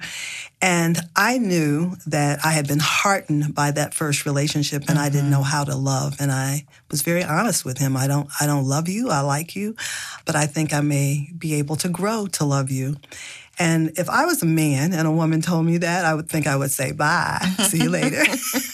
And 0.61 1.01
I 1.17 1.37
knew 1.37 1.97
that 2.07 2.39
I 2.45 2.51
had 2.51 2.65
been 2.65 2.79
heartened 2.81 3.53
by 3.53 3.71
that 3.71 3.93
first 3.93 4.25
relationship 4.25 4.85
and 4.87 4.97
I 4.97 5.09
didn't 5.09 5.29
know 5.29 5.43
how 5.43 5.65
to 5.65 5.75
love. 5.75 6.15
And 6.21 6.31
I 6.31 6.65
was 6.89 7.01
very 7.01 7.25
honest 7.25 7.65
with 7.65 7.79
him. 7.79 7.97
I 7.97 8.07
don't, 8.07 8.29
I 8.39 8.45
don't 8.45 8.65
love 8.65 8.87
you. 8.87 9.09
I 9.09 9.19
like 9.19 9.57
you, 9.57 9.75
but 10.23 10.37
I 10.37 10.45
think 10.45 10.73
I 10.73 10.79
may 10.79 11.29
be 11.37 11.55
able 11.55 11.75
to 11.77 11.89
grow 11.89 12.27
to 12.27 12.45
love 12.45 12.71
you. 12.71 12.95
And 13.59 13.99
if 13.99 14.09
I 14.09 14.25
was 14.25 14.41
a 14.41 14.47
man 14.47 14.93
and 14.93 15.07
a 15.07 15.11
woman 15.11 15.41
told 15.41 15.65
me 15.65 15.77
that, 15.79 16.05
I 16.05 16.13
would 16.13 16.29
think 16.29 16.47
I 16.47 16.55
would 16.55 16.71
say, 16.71 16.93
bye, 16.93 17.39
see 17.67 17.83
you 17.83 17.89
later. 17.89 18.23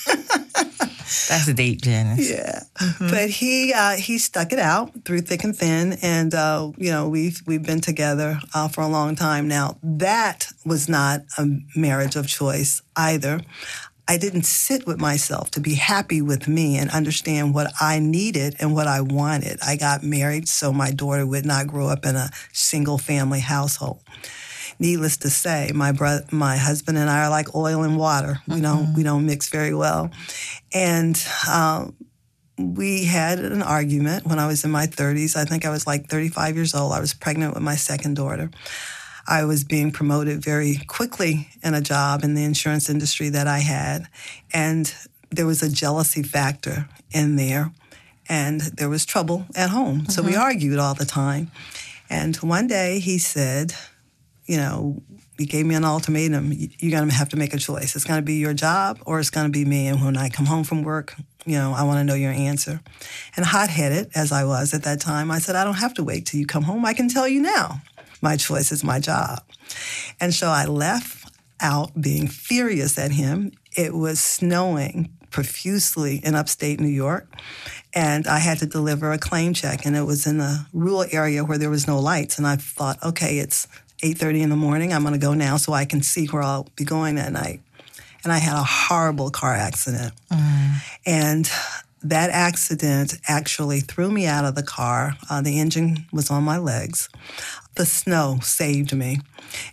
That's 1.30 1.48
a 1.48 1.54
deep, 1.54 1.82
Janice. 1.82 2.30
Yeah, 2.30 2.64
but 3.00 3.30
he 3.30 3.72
uh, 3.72 3.92
he 3.92 4.18
stuck 4.18 4.52
it 4.52 4.58
out 4.58 5.06
through 5.06 5.22
thick 5.22 5.44
and 5.44 5.56
thin, 5.56 5.98
and 6.02 6.34
uh, 6.34 6.72
you 6.78 6.92
know 6.92 7.08
we've 7.08 7.40
we've 7.46 7.62
been 7.62 7.82
together 7.82 8.40
uh, 8.56 8.68
for 8.68 8.82
a 8.82 8.88
long 8.88 9.16
time 9.16 9.48
now. 9.48 9.78
That 9.84 10.48
was 10.66 10.90
not 10.90 11.22
a 11.38 11.48
marriage 11.76 12.16
of 12.16 12.28
choice 12.28 12.82
either. 12.96 13.42
I 14.08 14.18
didn't 14.18 14.48
sit 14.48 14.88
with 14.88 15.00
myself 15.00 15.52
to 15.52 15.60
be 15.60 15.76
happy 15.76 16.20
with 16.20 16.48
me 16.48 16.78
and 16.78 16.90
understand 16.90 17.54
what 17.54 17.72
I 17.80 18.00
needed 18.00 18.56
and 18.60 18.74
what 18.74 18.88
I 18.88 19.02
wanted. 19.02 19.60
I 19.62 19.76
got 19.76 20.02
married 20.02 20.50
so 20.50 20.74
my 20.74 20.90
daughter 20.90 21.28
would 21.28 21.46
not 21.46 21.68
grow 21.68 21.90
up 21.90 22.08
in 22.08 22.16
a 22.16 22.32
single 22.52 22.98
family 22.98 23.40
household 23.40 24.02
needless 24.80 25.18
to 25.18 25.30
say, 25.30 25.72
my 25.74 25.92
brother, 25.92 26.26
my 26.32 26.58
husband 26.58 26.98
and 26.98 27.10
I 27.10 27.26
are 27.26 27.30
like 27.30 27.54
oil 27.56 27.84
and 27.84 27.98
water. 27.98 28.40
We 28.48 28.62
don't 28.62 28.94
we 28.96 29.04
don't 29.04 29.26
mix 29.26 29.50
very 29.50 29.74
well, 29.74 30.12
and. 30.74 31.22
Um, 31.50 31.96
we 32.60 33.06
had 33.06 33.40
an 33.40 33.62
argument 33.62 34.26
when 34.26 34.38
I 34.38 34.46
was 34.46 34.66
in 34.66 34.72
my 34.72 34.86
30s. 34.86 35.38
I 35.38 35.46
think 35.46 35.66
I 35.66 35.70
was 35.70 35.88
like 35.88 36.08
35 36.08 36.58
years 36.58 36.76
old. 36.76 36.92
I 36.92 37.00
was 37.00 37.14
pregnant 37.14 37.54
with 37.54 37.64
my 37.64 37.76
second 37.76 38.16
daughter. 38.16 38.52
I 39.30 39.46
was 39.46 39.64
being 39.64 39.92
promoted 39.92 40.44
very 40.44 40.76
quickly 40.88 41.48
in 41.64 41.74
a 41.74 41.82
job 41.82 42.24
in 42.24 42.34
the 42.34 42.44
insurance 42.44 42.90
industry 42.90 43.30
that 43.30 43.48
I 43.48 43.60
had. 43.60 44.08
And 44.54 44.94
there 45.30 45.46
was 45.46 45.62
a 45.62 45.70
jealousy 45.72 46.24
factor 46.24 46.90
in 47.12 47.36
there. 47.36 47.72
And 48.28 48.62
there 48.62 48.90
was 48.90 49.06
trouble 49.06 49.46
at 49.56 49.70
home. 49.70 50.08
So 50.08 50.22
we 50.22 50.36
argued 50.36 50.80
all 50.80 50.94
the 50.94 51.06
time. 51.06 51.52
And 52.10 52.36
one 52.38 52.68
day 52.68 53.00
he 53.00 53.18
said, 53.20 53.74
you 54.50 54.58
know, 54.58 55.00
he 55.38 55.46
gave 55.46 55.68
me 55.68 55.76
an 55.76 55.86
ultimatum. 55.86 56.52
You're 56.52 56.90
going 56.90 57.08
to 57.08 57.16
have 57.16 57.30
to 57.30 57.38
make 57.38 57.54
a 57.54 57.60
choice. 57.60 57.96
It's 57.96 58.04
going 58.04 58.18
to 58.20 58.26
be 58.26 58.38
your 58.38 58.56
job 58.56 59.00
or 59.06 59.20
it's 59.20 59.30
going 59.30 59.46
to 59.46 59.52
be 59.52 59.64
me. 59.64 59.86
And 59.86 60.04
when 60.04 60.18
I 60.18 60.30
come 60.30 60.48
home 60.48 60.64
from 60.64 60.82
work, 60.82 61.14
you 61.46 61.54
know, 61.54 61.72
I 61.72 61.84
want 61.84 62.00
to 62.00 62.04
know 62.04 62.16
your 62.16 62.32
answer. 62.32 62.82
And 63.38 63.46
hot 63.46 63.70
headed 63.70 64.10
as 64.16 64.32
I 64.32 64.46
was 64.46 64.74
at 64.74 64.82
that 64.84 65.00
time, 65.02 65.30
I 65.30 65.38
said, 65.38 65.56
I 65.56 65.64
don't 65.64 65.76
have 65.76 65.94
to 65.94 66.04
wait 66.04 66.26
till 66.26 66.40
you 66.40 66.48
come 66.48 66.64
home. 66.64 66.84
I 66.84 66.96
can 66.96 67.10
tell 67.10 67.28
you 67.28 67.42
now. 67.42 67.82
My 68.24 68.38
choice 68.38 68.72
is 68.72 68.84
my 68.84 69.00
job. 69.00 69.44
And 70.20 70.34
so 70.34 70.48
I 70.48 70.66
left 70.66 71.32
out 71.62 71.92
being 72.02 72.28
furious 72.28 72.98
at 72.98 73.12
him. 73.12 73.52
It 73.78 73.94
was 73.94 74.20
snowing 74.20 75.14
profusely 75.30 76.22
in 76.24 76.34
upstate 76.34 76.80
New 76.80 76.88
York. 76.88 77.32
And 77.94 78.26
I 78.26 78.40
had 78.40 78.58
to 78.60 78.66
deliver 78.66 79.12
a 79.12 79.20
claim 79.20 79.54
check, 79.54 79.86
and 79.86 79.96
it 79.96 80.04
was 80.04 80.26
in 80.28 80.40
a 80.40 80.68
rural 80.74 81.06
area 81.12 81.44
where 81.44 81.58
there 81.58 81.70
was 81.70 81.88
no 81.88 82.00
lights. 82.00 82.38
And 82.38 82.48
I 82.48 82.56
thought, 82.56 83.02
okay, 83.04 83.38
it's 83.38 83.68
8.30 84.04 84.42
in 84.42 84.50
the 84.50 84.56
morning. 84.56 84.94
I'm 84.94 85.02
going 85.02 85.14
to 85.14 85.20
go 85.20 85.34
now 85.34 85.58
so 85.58 85.74
I 85.74 85.86
can 85.86 86.02
see 86.02 86.26
where 86.28 86.42
I'll 86.42 86.68
be 86.76 86.86
going 86.86 87.16
that 87.16 87.32
night. 87.32 87.62
And 88.24 88.34
I 88.34 88.38
had 88.38 88.56
a 88.56 88.64
horrible 88.64 89.30
car 89.30 89.54
accident. 89.54 90.14
And 91.06 91.50
that 92.04 92.30
accident 92.30 93.16
actually 93.28 93.82
threw 93.82 94.10
me 94.10 94.26
out 94.26 94.46
of 94.46 94.56
the 94.56 94.64
car. 94.64 95.14
Uh, 95.30 95.42
the 95.42 95.60
engine 95.60 96.06
was 96.14 96.32
on 96.32 96.44
my 96.44 96.58
legs. 96.58 97.10
The 97.76 97.86
snow 97.86 98.40
saved 98.42 98.96
me. 98.96 99.20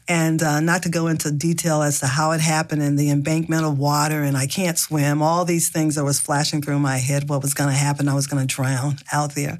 And 0.08 0.42
uh, 0.42 0.60
not 0.60 0.82
to 0.84 0.88
go 0.88 1.06
into 1.06 1.30
detail 1.30 1.82
as 1.82 2.00
to 2.00 2.06
how 2.06 2.32
it 2.32 2.40
happened 2.40 2.82
and 2.82 2.98
the 2.98 3.10
embankment 3.10 3.64
of 3.64 3.78
water, 3.78 4.22
and 4.22 4.36
I 4.36 4.46
can't 4.46 4.78
swim, 4.78 5.22
all 5.22 5.44
these 5.44 5.68
things 5.68 5.96
that 5.96 6.04
was 6.04 6.18
flashing 6.18 6.62
through 6.62 6.78
my 6.78 6.96
head, 6.96 7.28
what 7.28 7.42
was 7.42 7.54
going 7.54 7.70
to 7.70 7.76
happen, 7.76 8.08
I 8.08 8.14
was 8.14 8.26
going 8.26 8.46
to 8.46 8.54
drown 8.54 8.96
out 9.12 9.34
there. 9.34 9.58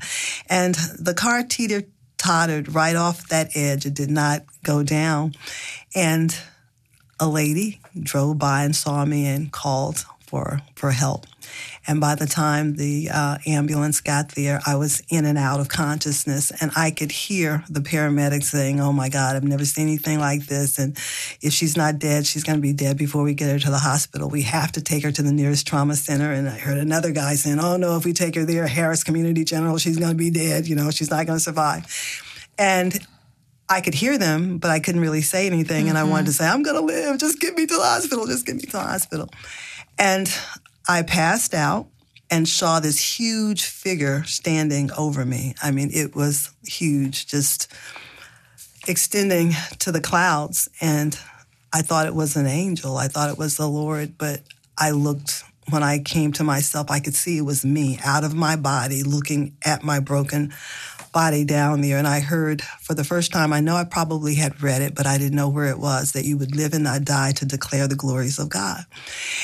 And 0.49 0.75
the 0.99 1.15
car 1.15 1.43
teeter 1.43 1.83
tottered 2.19 2.75
right 2.75 2.97
off 2.97 3.29
that 3.29 3.57
edge. 3.57 3.87
It 3.87 3.95
did 3.95 4.11
not 4.11 4.45
go 4.63 4.83
down. 4.83 5.35
And 5.95 6.37
a 7.19 7.29
lady 7.29 7.81
drove 7.99 8.39
by 8.39 8.65
and 8.65 8.75
saw 8.75 9.05
me 9.05 9.27
and 9.27 9.51
called 9.51 10.05
for 10.27 10.61
for 10.75 10.91
help. 10.91 11.27
And 11.87 12.01
by 12.01 12.15
the 12.15 12.27
time 12.27 12.77
the 12.77 13.11
uh, 13.13 13.39
ambulance 13.47 14.01
got 14.01 14.31
there, 14.31 14.61
I 14.67 14.75
was 14.75 15.03
in 15.09 15.25
and 15.25 15.39
out 15.39 15.61
of 15.61 15.69
consciousness, 15.69 16.51
and 16.61 16.73
I 16.77 16.91
could 16.91 17.13
hear 17.13 17.65
the 17.69 17.81
paramedics 17.81 18.45
saying, 18.45 18.81
"Oh 18.81 18.93
my 18.93 19.09
God, 19.09 19.37
I've 19.37 19.45
never 19.45 19.65
seen 19.65 19.87
anything 19.87 20.19
like 20.19 20.47
this! 20.47 20.79
And 20.79 20.97
if 21.41 21.53
she's 21.53 21.77
not 21.77 21.99
dead, 21.99 22.27
she's 22.27 22.45
going 22.45 22.59
to 22.59 22.63
be 22.63 22.73
dead 22.73 22.97
before 22.97 23.23
we 23.23 23.35
get 23.35 23.51
her 23.51 23.59
to 23.59 23.71
the 23.71 23.79
hospital. 23.79 24.29
We 24.29 24.43
have 24.43 24.73
to 24.73 24.83
take 24.83 25.05
her 25.05 25.13
to 25.13 25.23
the 25.23 25.33
nearest 25.33 25.67
trauma 25.67 25.95
center." 25.97 26.33
And 26.33 26.49
I 26.49 26.59
heard 26.59 26.79
another 26.79 27.13
guy 27.13 27.35
saying, 27.37 27.61
"Oh 27.61 27.77
no, 27.77 27.97
if 27.97 28.05
we 28.05 28.13
take 28.13 28.35
her 28.35 28.45
there, 28.45 28.67
Harris 28.67 29.05
Community 29.05 29.45
General, 29.45 29.79
she's 29.79 29.99
going 29.99 30.13
to 30.13 30.17
be 30.17 30.31
dead. 30.31 30.67
You 30.67 30.77
know, 30.77 30.91
she's 30.91 31.11
not 31.11 31.27
going 31.27 31.39
to 31.39 31.45
survive." 31.45 31.87
And 32.59 32.99
I 33.69 33.81
could 33.81 33.95
hear 33.95 34.17
them, 34.17 34.59
but 34.59 34.71
I 34.71 34.79
couldn't 34.79 35.01
really 35.01 35.23
say 35.23 35.47
anything. 35.47 35.89
And 35.89 35.99
I 35.99 36.05
wanted 36.05 36.27
to 36.27 36.33
say, 36.33 36.47
I'm 36.47 36.63
going 36.63 36.77
to 36.77 36.83
live. 36.83 37.19
Just 37.19 37.41
get 37.41 37.57
me 37.57 37.67
to 37.67 37.75
the 37.75 37.83
hospital. 37.83 38.27
Just 38.27 38.47
get 38.47 38.55
me 38.55 38.63
to 38.63 38.73
the 38.73 38.81
hospital. 38.81 39.29
And 39.99 40.33
I 40.89 41.03
passed 41.03 41.55
out 41.55 41.89
and 42.31 42.49
saw 42.49 42.81
this 42.81 43.19
huge 43.19 43.65
figure 43.65 44.25
standing 44.25 44.91
over 44.93 45.25
me. 45.25 45.55
I 45.63 45.71
mean, 45.71 45.91
it 45.93 46.15
was 46.15 46.51
huge, 46.67 47.27
just 47.27 47.73
extending 48.89 49.53
to 49.81 49.93
the 49.93 50.01
clouds. 50.01 50.69
And 50.81 51.19
I 51.73 51.83
thought 51.83 52.07
it 52.07 52.15
was 52.15 52.37
an 52.37 52.47
angel. 52.47 52.97
I 52.97 53.09
thought 53.09 53.31
it 53.31 53.39
was 53.39 53.57
the 53.57 53.69
Lord. 53.69 54.19
But 54.19 54.43
I 54.79 54.91
looked, 54.91 55.45
when 55.71 55.83
I 55.83 55.99
came 55.99 56.33
to 56.33 56.45
myself, 56.45 56.91
I 56.91 57.01
could 57.01 57.15
see 57.15 57.39
it 57.39 57.43
was 57.43 57.65
me 57.65 57.99
out 58.05 58.25
of 58.25 58.35
my 58.35 58.57
body 58.57 59.03
looking 59.03 59.57
at 59.65 59.83
my 59.83 60.01
broken 60.01 60.53
body 61.17 61.47
down 61.47 61.81
there. 61.81 61.97
And 61.97 62.07
I 62.07 62.21
heard 62.21 62.61
for 62.61 62.93
the 62.93 63.03
first 63.03 63.33
time, 63.33 63.51
I 63.51 63.61
know 63.61 63.75
I 63.75 63.85
probably 63.85 64.35
had 64.35 64.63
read 64.63 64.83
it, 64.83 64.95
but 64.95 65.07
I 65.07 65.17
didn't 65.17 65.35
know 65.35 65.49
where 65.49 65.71
it 65.71 65.79
was, 65.79 66.13
that 66.13 66.27
you 66.27 66.37
would 66.37 66.55
live 66.55 66.75
and 66.75 66.85
not 66.85 67.07
die 67.07 67.33
to 67.37 67.47
declare 67.47 67.89
the 67.89 67.97
glories 67.97 68.39
of 68.39 68.51
God. 68.51 68.85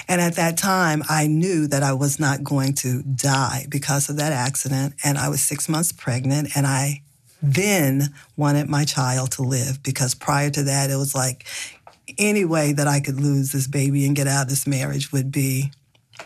And 0.07 0.21
at 0.21 0.35
that 0.35 0.59
time, 0.59 1.03
I 1.09 1.27
knew 1.29 1.67
that 1.69 1.83
I 1.83 1.95
was 1.95 2.21
not 2.21 2.45
going 2.45 2.75
to 2.85 3.03
die 3.03 3.65
because 3.71 4.11
of 4.11 4.19
that 4.19 4.33
accident. 4.33 4.97
And 5.03 5.17
I 5.17 5.31
was 5.31 5.41
six 5.41 5.67
months 5.67 5.93
pregnant 5.93 6.55
and 6.55 6.67
I 6.67 7.01
then 7.43 8.13
wanted 8.37 8.69
my 8.69 8.85
child 8.85 9.31
to 9.33 9.43
live 9.43 9.83
because 9.83 10.15
prior 10.15 10.51
to 10.51 10.65
that, 10.65 10.91
it 10.91 10.97
was 10.97 11.15
like 11.15 11.47
any 12.19 12.45
way 12.45 12.75
that 12.75 12.87
I 12.87 13.01
could 13.01 13.19
lose 13.19 13.51
this 13.51 13.67
baby 13.67 14.05
and 14.05 14.15
get 14.15 14.27
out 14.27 14.43
of 14.43 14.49
this 14.51 14.67
marriage 14.67 15.11
would 15.11 15.33
be 15.33 15.73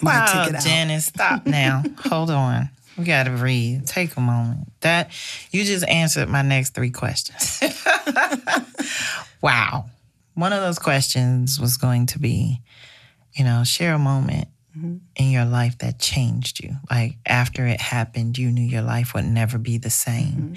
my 0.02 0.18
Wow, 0.18 0.26
ticket 0.26 0.56
out. 0.56 0.64
Janice, 0.64 1.06
stop 1.06 1.46
now. 1.46 1.84
Hold 2.10 2.30
on. 2.32 2.68
We 2.96 3.04
got 3.04 3.24
to 3.24 3.30
breathe. 3.30 3.86
Take 3.86 4.16
a 4.16 4.20
moment. 4.20 4.72
That 4.80 5.10
you 5.50 5.64
just 5.64 5.86
answered 5.86 6.28
my 6.28 6.42
next 6.42 6.74
three 6.74 6.90
questions. 6.90 7.60
wow. 9.42 9.86
One 10.34 10.52
of 10.52 10.60
those 10.60 10.78
questions 10.78 11.60
was 11.60 11.76
going 11.76 12.06
to 12.06 12.18
be, 12.18 12.60
you 13.34 13.44
know, 13.44 13.64
share 13.64 13.94
a 13.94 13.98
moment 13.98 14.48
mm-hmm. 14.76 14.96
in 15.16 15.30
your 15.30 15.44
life 15.44 15.78
that 15.78 15.98
changed 15.98 16.62
you. 16.62 16.76
Like 16.90 17.16
after 17.26 17.66
it 17.66 17.80
happened, 17.80 18.38
you 18.38 18.50
knew 18.50 18.64
your 18.64 18.82
life 18.82 19.14
would 19.14 19.24
never 19.24 19.58
be 19.58 19.78
the 19.78 19.90
same. 19.90 20.32
Mm-hmm. 20.32 20.54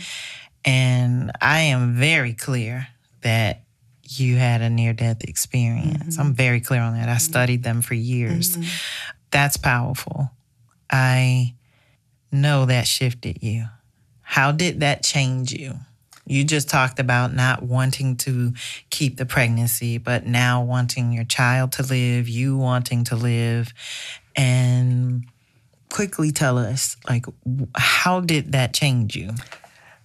And 0.66 1.32
I 1.42 1.62
am 1.62 1.96
very 1.96 2.34
clear 2.34 2.88
that 3.22 3.64
you 4.04 4.38
had 4.38 4.62
a 4.62 4.70
near 4.70 4.94
death 4.94 5.24
experience. 5.24 6.16
Mm-hmm. 6.16 6.22
I'm 6.22 6.34
very 6.34 6.62
clear 6.62 6.82
on 6.82 6.96
that. 6.96 7.10
I 7.10 7.18
studied 7.18 7.64
them 7.64 7.82
for 7.82 7.94
years. 7.94 8.58
That's 9.32 9.58
powerful. 9.58 10.32
I 10.90 11.54
know 12.32 12.66
that 12.66 12.88
shifted 12.88 13.42
you? 13.44 13.66
How 14.22 14.52
did 14.52 14.82
that 14.82 15.04
change 15.04 15.52
you? 15.52 15.76
You 16.26 16.44
just 16.44 16.70
talked 16.70 17.00
about 17.00 17.34
not 17.34 17.64
wanting 17.64 18.18
to 18.18 18.54
keep 18.92 19.18
the 19.18 19.26
pregnancy, 19.26 19.98
but 19.98 20.28
now 20.28 20.64
wanting 20.64 21.12
your 21.12 21.24
child 21.24 21.72
to 21.74 21.84
live, 21.84 22.30
you 22.30 22.56
wanting 22.56 23.06
to 23.06 23.16
live. 23.16 23.74
And 24.36 25.26
quickly 25.92 26.32
tell 26.32 26.60
us, 26.60 26.98
like, 27.10 27.26
how 27.76 28.20
did 28.20 28.52
that 28.52 28.74
change 28.74 29.16
you? 29.16 29.32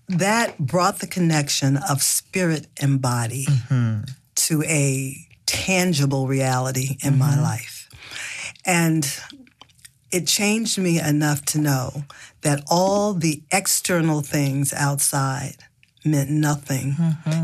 that 0.08 0.58
brought 0.58 0.98
the 0.98 1.06
connection 1.06 1.78
of 1.88 2.02
spirit 2.02 2.66
and 2.80 3.00
body 3.00 3.46
mm-hmm. 3.46 4.02
to 4.34 4.62
a 4.64 5.16
tangible 5.46 6.26
reality 6.26 6.96
in 7.02 7.18
my 7.18 7.32
mm-hmm. 7.32 7.42
life. 7.42 7.88
And 8.64 9.04
it 10.14 10.28
changed 10.28 10.78
me 10.78 11.00
enough 11.00 11.44
to 11.44 11.58
know 11.58 12.04
that 12.42 12.62
all 12.70 13.14
the 13.14 13.42
external 13.50 14.20
things 14.20 14.72
outside 14.72 15.56
meant 16.04 16.30
nothing. 16.30 16.94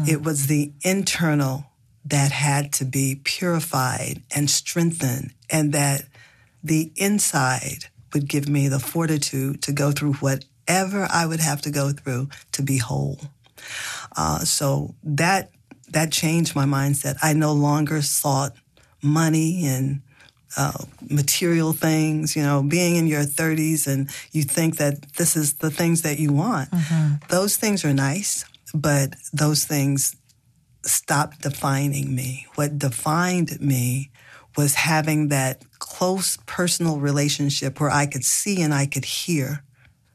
It 0.08 0.22
was 0.22 0.46
the 0.46 0.72
internal 0.82 1.64
that 2.04 2.30
had 2.30 2.72
to 2.74 2.84
be 2.84 3.20
purified 3.24 4.22
and 4.34 4.48
strengthened, 4.48 5.34
and 5.50 5.72
that 5.72 6.04
the 6.62 6.92
inside 6.94 7.86
would 8.12 8.28
give 8.28 8.48
me 8.48 8.68
the 8.68 8.78
fortitude 8.78 9.62
to 9.62 9.72
go 9.72 9.90
through 9.90 10.14
whatever 10.14 11.08
I 11.10 11.26
would 11.26 11.40
have 11.40 11.60
to 11.62 11.70
go 11.70 11.90
through 11.90 12.28
to 12.52 12.62
be 12.62 12.78
whole. 12.78 13.18
Uh, 14.16 14.40
so 14.40 14.94
that 15.02 15.50
that 15.88 16.12
changed 16.12 16.54
my 16.54 16.66
mindset. 16.66 17.16
I 17.20 17.32
no 17.32 17.52
longer 17.52 18.00
sought 18.00 18.54
money 19.02 19.66
and 19.66 20.02
uh, 20.56 20.84
material 21.08 21.72
things. 21.72 22.36
You 22.36 22.42
know, 22.42 22.62
being 22.62 22.96
in 22.96 23.06
your 23.06 23.22
30s 23.22 23.86
and 23.86 24.10
you 24.32 24.42
think 24.42 24.76
that 24.76 25.12
this 25.14 25.36
is 25.36 25.54
the 25.54 25.70
things 25.70 26.02
that 26.02 26.18
you 26.18 26.32
want. 26.32 26.68
Those 27.28 27.56
things 27.56 27.84
are 27.84 27.94
nice, 27.94 28.44
but 28.74 29.14
those 29.32 29.64
things 29.64 30.16
stopped 30.82 31.42
defining 31.42 32.14
me. 32.14 32.46
What 32.54 32.78
defined 32.78 33.60
me 33.60 34.10
was 34.56 34.74
having 34.74 35.28
that 35.28 35.62
close 35.78 36.36
personal 36.46 36.98
relationship 36.98 37.80
where 37.80 37.90
I 37.90 38.06
could 38.06 38.24
see 38.24 38.60
and 38.62 38.74
I 38.74 38.86
could 38.86 39.04
hear 39.04 39.62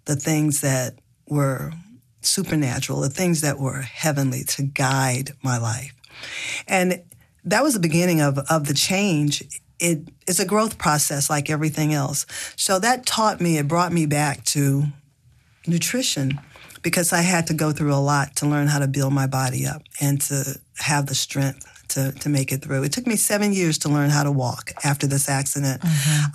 the 0.05 0.15
things 0.15 0.61
that 0.61 0.95
were 1.27 1.71
supernatural, 2.21 3.01
the 3.01 3.09
things 3.09 3.41
that 3.41 3.59
were 3.59 3.81
heavenly 3.81 4.43
to 4.43 4.63
guide 4.63 5.31
my 5.43 5.57
life. 5.57 5.93
And 6.67 7.03
that 7.43 7.63
was 7.63 7.73
the 7.73 7.79
beginning 7.79 8.21
of, 8.21 8.39
of 8.49 8.67
the 8.67 8.73
change. 8.73 9.43
It, 9.79 10.07
it's 10.27 10.39
a 10.39 10.45
growth 10.45 10.77
process 10.77 11.29
like 11.29 11.49
everything 11.49 11.93
else. 11.93 12.25
So 12.55 12.79
that 12.79 13.05
taught 13.05 13.41
me, 13.41 13.57
it 13.57 13.67
brought 13.67 13.91
me 13.91 14.05
back 14.05 14.43
to 14.45 14.85
nutrition 15.67 16.39
because 16.81 17.11
I 17.11 17.21
had 17.21 17.47
to 17.47 17.53
go 17.53 17.71
through 17.71 17.93
a 17.93 17.99
lot 17.99 18.35
to 18.37 18.45
learn 18.47 18.67
how 18.67 18.79
to 18.79 18.87
build 18.87 19.11
my 19.11 19.27
body 19.27 19.65
up 19.65 19.81
and 19.99 20.21
to 20.21 20.59
have 20.77 21.07
the 21.07 21.15
strength 21.15 21.65
to, 21.89 22.11
to 22.11 22.29
make 22.29 22.51
it 22.51 22.61
through. 22.61 22.83
It 22.83 22.91
took 22.91 23.05
me 23.07 23.15
seven 23.15 23.53
years 23.53 23.77
to 23.79 23.89
learn 23.89 24.09
how 24.09 24.23
to 24.23 24.31
walk 24.31 24.71
after 24.83 25.07
this 25.07 25.27
accident. 25.29 25.81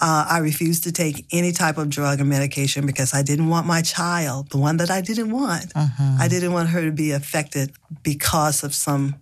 Uh, 0.00 0.26
I 0.29 0.38
refused 0.38 0.85
to 0.85 0.92
take 0.92 1.26
any 1.33 1.53
type 1.53 1.79
of 1.79 1.88
drug 1.88 2.20
or 2.20 2.24
medication 2.24 2.85
because 2.87 3.14
I 3.14 3.22
didn't 3.22 3.48
want 3.48 3.66
my 3.66 3.83
child, 3.83 4.50
the 4.50 4.59
one 4.59 4.76
that 4.79 4.90
I 4.90 5.00
didn't 5.00 5.31
want, 5.31 5.72
I 6.20 6.29
didn't 6.29 6.53
want 6.53 6.68
her 6.70 6.83
to 6.83 6.92
be 6.92 7.12
affected 7.12 7.72
because 8.03 8.62
of 8.64 8.74
some, 8.74 9.16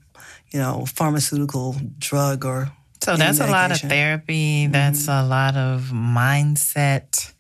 you 0.51 0.59
know, 0.59 0.85
pharmaceutical 0.87 1.77
drug 1.99 2.45
or. 2.45 2.73
So 3.03 3.17
that's 3.17 3.41
a 3.41 3.47
lot 3.47 3.71
of 3.71 3.79
therapy. 3.79 4.67
That's 4.67 5.07
mm-hmm. 5.07 5.27
a 5.27 5.29
lot 5.29 5.57
of 5.57 5.91
mindset 5.93 7.33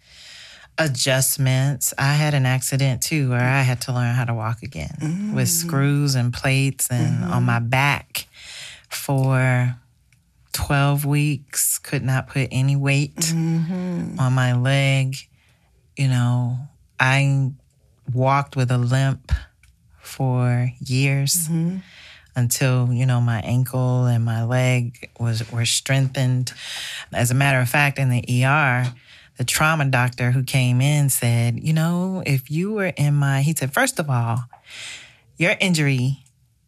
adjustments. 0.78 1.92
I 1.98 2.14
had 2.14 2.34
an 2.34 2.46
accident 2.46 3.02
too 3.02 3.30
where 3.30 3.40
I 3.40 3.62
had 3.62 3.80
to 3.82 3.92
learn 3.92 4.14
how 4.14 4.24
to 4.24 4.34
walk 4.34 4.62
again 4.62 5.32
with 5.34 5.48
mm. 5.48 5.66
screws 5.66 6.14
and 6.14 6.32
plates 6.32 6.88
and 6.90 7.24
on 7.24 7.42
my 7.42 7.58
mm-hmm. 7.58 7.68
back 7.68 8.28
for 8.88 9.74
12 10.52 11.04
weeks, 11.04 11.78
could 11.78 12.02
not 12.02 12.28
put 12.28 12.48
any 12.50 12.76
weight 12.76 13.16
mm-hmm. 13.16 14.18
on 14.18 14.32
my 14.32 14.54
leg. 14.54 15.16
You 15.96 16.08
know, 16.08 16.58
I 16.98 17.52
walked 18.12 18.56
with 18.56 18.70
a 18.70 18.78
limp 18.78 19.32
for 20.00 20.70
years 20.80 21.48
until 22.38 22.92
you 22.92 23.04
know 23.04 23.20
my 23.20 23.40
ankle 23.40 24.06
and 24.06 24.24
my 24.24 24.44
leg 24.44 25.10
was 25.18 25.50
were 25.50 25.66
strengthened. 25.66 26.52
As 27.12 27.30
a 27.30 27.34
matter 27.34 27.58
of 27.60 27.68
fact, 27.68 27.98
in 27.98 28.08
the 28.08 28.44
ER, 28.44 28.86
the 29.36 29.44
trauma 29.44 29.84
doctor 29.84 30.30
who 30.30 30.42
came 30.42 30.80
in 30.80 31.10
said, 31.10 31.60
you 31.60 31.72
know, 31.72 32.22
if 32.24 32.50
you 32.50 32.72
were 32.72 32.92
in 32.96 33.14
my, 33.14 33.42
he 33.42 33.54
said, 33.54 33.72
first 33.72 33.98
of 33.98 34.08
all, 34.08 34.44
your 35.36 35.54
injury 35.60 36.18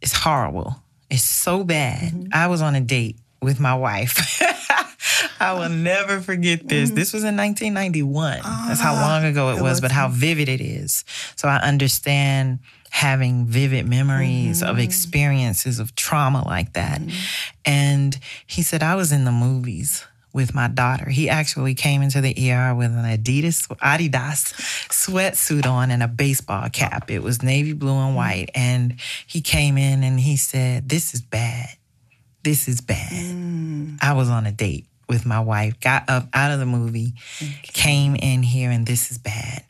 is 0.01 0.13
horrible. 0.13 0.77
It's 1.11 1.25
so 1.25 1.65
bad. 1.65 2.29
I 2.33 2.47
was 2.47 2.63
on 2.63 2.75
a 2.77 2.81
date 2.81 3.17
with 3.43 3.59
my 3.59 3.75
wife. 3.75 4.41
I 5.41 5.55
will 5.55 5.69
never 5.69 6.21
forget 6.21 6.69
this. 6.69 6.89
Mm-hmm. 6.89 6.97
This 6.97 7.13
was 7.13 7.25
in 7.25 7.37
1991. 7.37 8.41
That's 8.69 8.81
how 8.81 8.95
ah, 8.95 9.01
long 9.01 9.25
ago 9.25 9.51
it, 9.51 9.63
was, 9.63 9.81
but 9.81 9.91
how 9.91 10.09
vivid 10.09 10.49
it 10.49 10.61
is. 10.61 11.05
So 11.37 11.49
I 11.49 11.57
understand 11.57 12.61
having 12.91 13.47
vivid 13.47 13.89
memories 13.89 14.63
of 14.63 14.71
mm-hmm. 14.71 14.81
experiences 14.81 15.79
of 15.79 15.95
trauma 15.95 16.47
like 16.47 16.73
that. 16.73 17.01
Mm-hmm. 17.01 17.51
And 17.65 18.19
he 18.47 18.63
said, 18.63 18.83
I 18.83 18.97
was 18.97 19.13
in 19.13 19.25
the 19.25 19.33
movies 19.33 20.05
with 20.33 20.55
my 20.55 20.69
daughter. 20.69 21.09
He 21.09 21.29
actually 21.29 21.75
came 21.75 22.03
into 22.03 22.21
the 22.21 22.31
ER 22.53 22.75
with 22.75 22.91
an 22.93 23.05
Adidas 23.05 23.67
Adidas 23.79 24.53
sweatsuit 24.89 25.67
on 25.67 25.91
and 25.91 26.03
a 26.03 26.09
baseball 26.09 26.69
cap. 26.71 27.11
It 27.11 27.23
was 27.23 27.43
navy 27.43 27.73
blue 27.73 27.97
and 27.97 28.15
white. 28.15 28.51
And 28.55 29.01
he 29.27 29.41
came 29.41 29.77
in 29.77 30.03
and 30.03 30.21
he 30.21 30.37
said, 30.37 30.89
This 30.89 31.15
is 31.15 31.21
bad. 31.21 31.69
This 32.43 32.69
is 32.69 32.81
bad. 32.81 33.13
Mm. 33.13 33.99
I 34.03 34.15
was 34.15 34.31
on 34.31 34.47
a 34.47 34.53
date 34.53 34.87
with 35.11 35.27
my 35.27 35.41
wife, 35.41 35.79
got 35.81 36.09
up 36.09 36.29
out 36.33 36.53
of 36.53 36.61
the 36.61 36.67
movie, 36.67 37.13
came 37.63 38.17
in 38.17 38.43
here, 38.43 38.71
and 38.71 38.87
this 38.87 39.11
is 39.11 39.19
bad. 39.19 39.65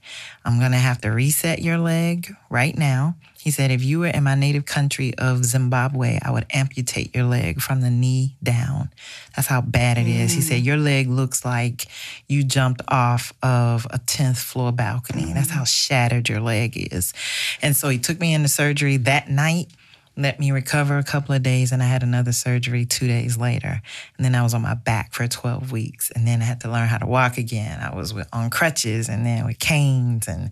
I'm 0.45 0.59
going 0.59 0.73
to 0.73 0.79
have 0.79 1.01
to 1.01 1.09
reset 1.09 1.61
your 1.61 1.79
leg 1.79 2.33
right 2.49 2.77
now. 2.77 3.17
He 3.41 3.51
said, 3.51 3.71
if 3.71 3.83
you 3.83 4.01
were 4.01 4.09
in 4.09 4.25
my 4.25 4.35
native 4.35 4.67
country 4.67 5.15
of 5.17 5.47
Zimbabwe, 5.47 6.19
I 6.23 6.31
would 6.31 6.45
amputate 6.53 7.15
your 7.15 7.25
leg 7.25 7.63
from 7.63 7.81
the 7.81 7.89
knee 7.89 8.37
down. 8.43 8.91
That's 9.35 9.49
how 9.49 9.63
bad 9.63 9.97
it 9.97 10.07
is. 10.07 10.33
He 10.33 10.43
said, 10.43 10.61
mm. 10.61 10.67
your 10.67 10.77
leg 10.77 11.09
looks 11.09 11.43
like 11.43 11.87
you 12.29 12.45
jumped 12.45 12.83
off 12.89 13.33
of 13.43 13.87
a 13.91 13.99
10th 13.99 14.37
floor 14.43 14.73
balcony. 14.73 15.33
That's 15.33 15.49
how 15.49 15.63
mm. 15.63 15.69
shattered 15.69 16.29
your 16.29 16.41
leg 16.41 16.93
is. 16.93 17.15
And 17.63 17.75
so 17.75 17.89
he 17.89 17.99
took 17.99 18.21
me 18.21 18.35
into 18.35 18.49
surgery 18.49 18.99
that 18.99 19.31
night 19.31 19.69
let 20.17 20.39
me 20.39 20.51
recover 20.51 20.99
a 20.99 21.03
couple 21.05 21.35
of 21.35 21.43
days 21.43 21.73
and 21.73 21.83
I 21.83 21.87
had 21.87 22.03
another 22.03 22.33
surgery 22.33 22.85
two 22.85 23.07
days 23.07 23.37
later. 23.39 23.81
And 24.17 24.25
then 24.25 24.35
I 24.35 24.43
was 24.43 24.53
on 24.55 24.63
my 24.63 24.75
back 24.75 25.13
for 25.15 25.27
12 25.27 25.73
weeks. 25.73 26.11
And 26.11 26.27
then 26.27 26.43
I 26.43 26.45
had 26.45 26.61
to 26.63 26.71
learn 26.71 26.89
how 26.89 26.99
to 26.99 27.07
walk 27.07 27.39
again. 27.39 27.81
I 27.81 27.95
was 27.95 28.13
with, 28.13 28.29
on 28.33 28.51
crutches 28.51 29.09
and 29.09 29.25
then 29.25 29.47
with 29.47 29.59
canes. 29.59 30.29
And 30.29 30.51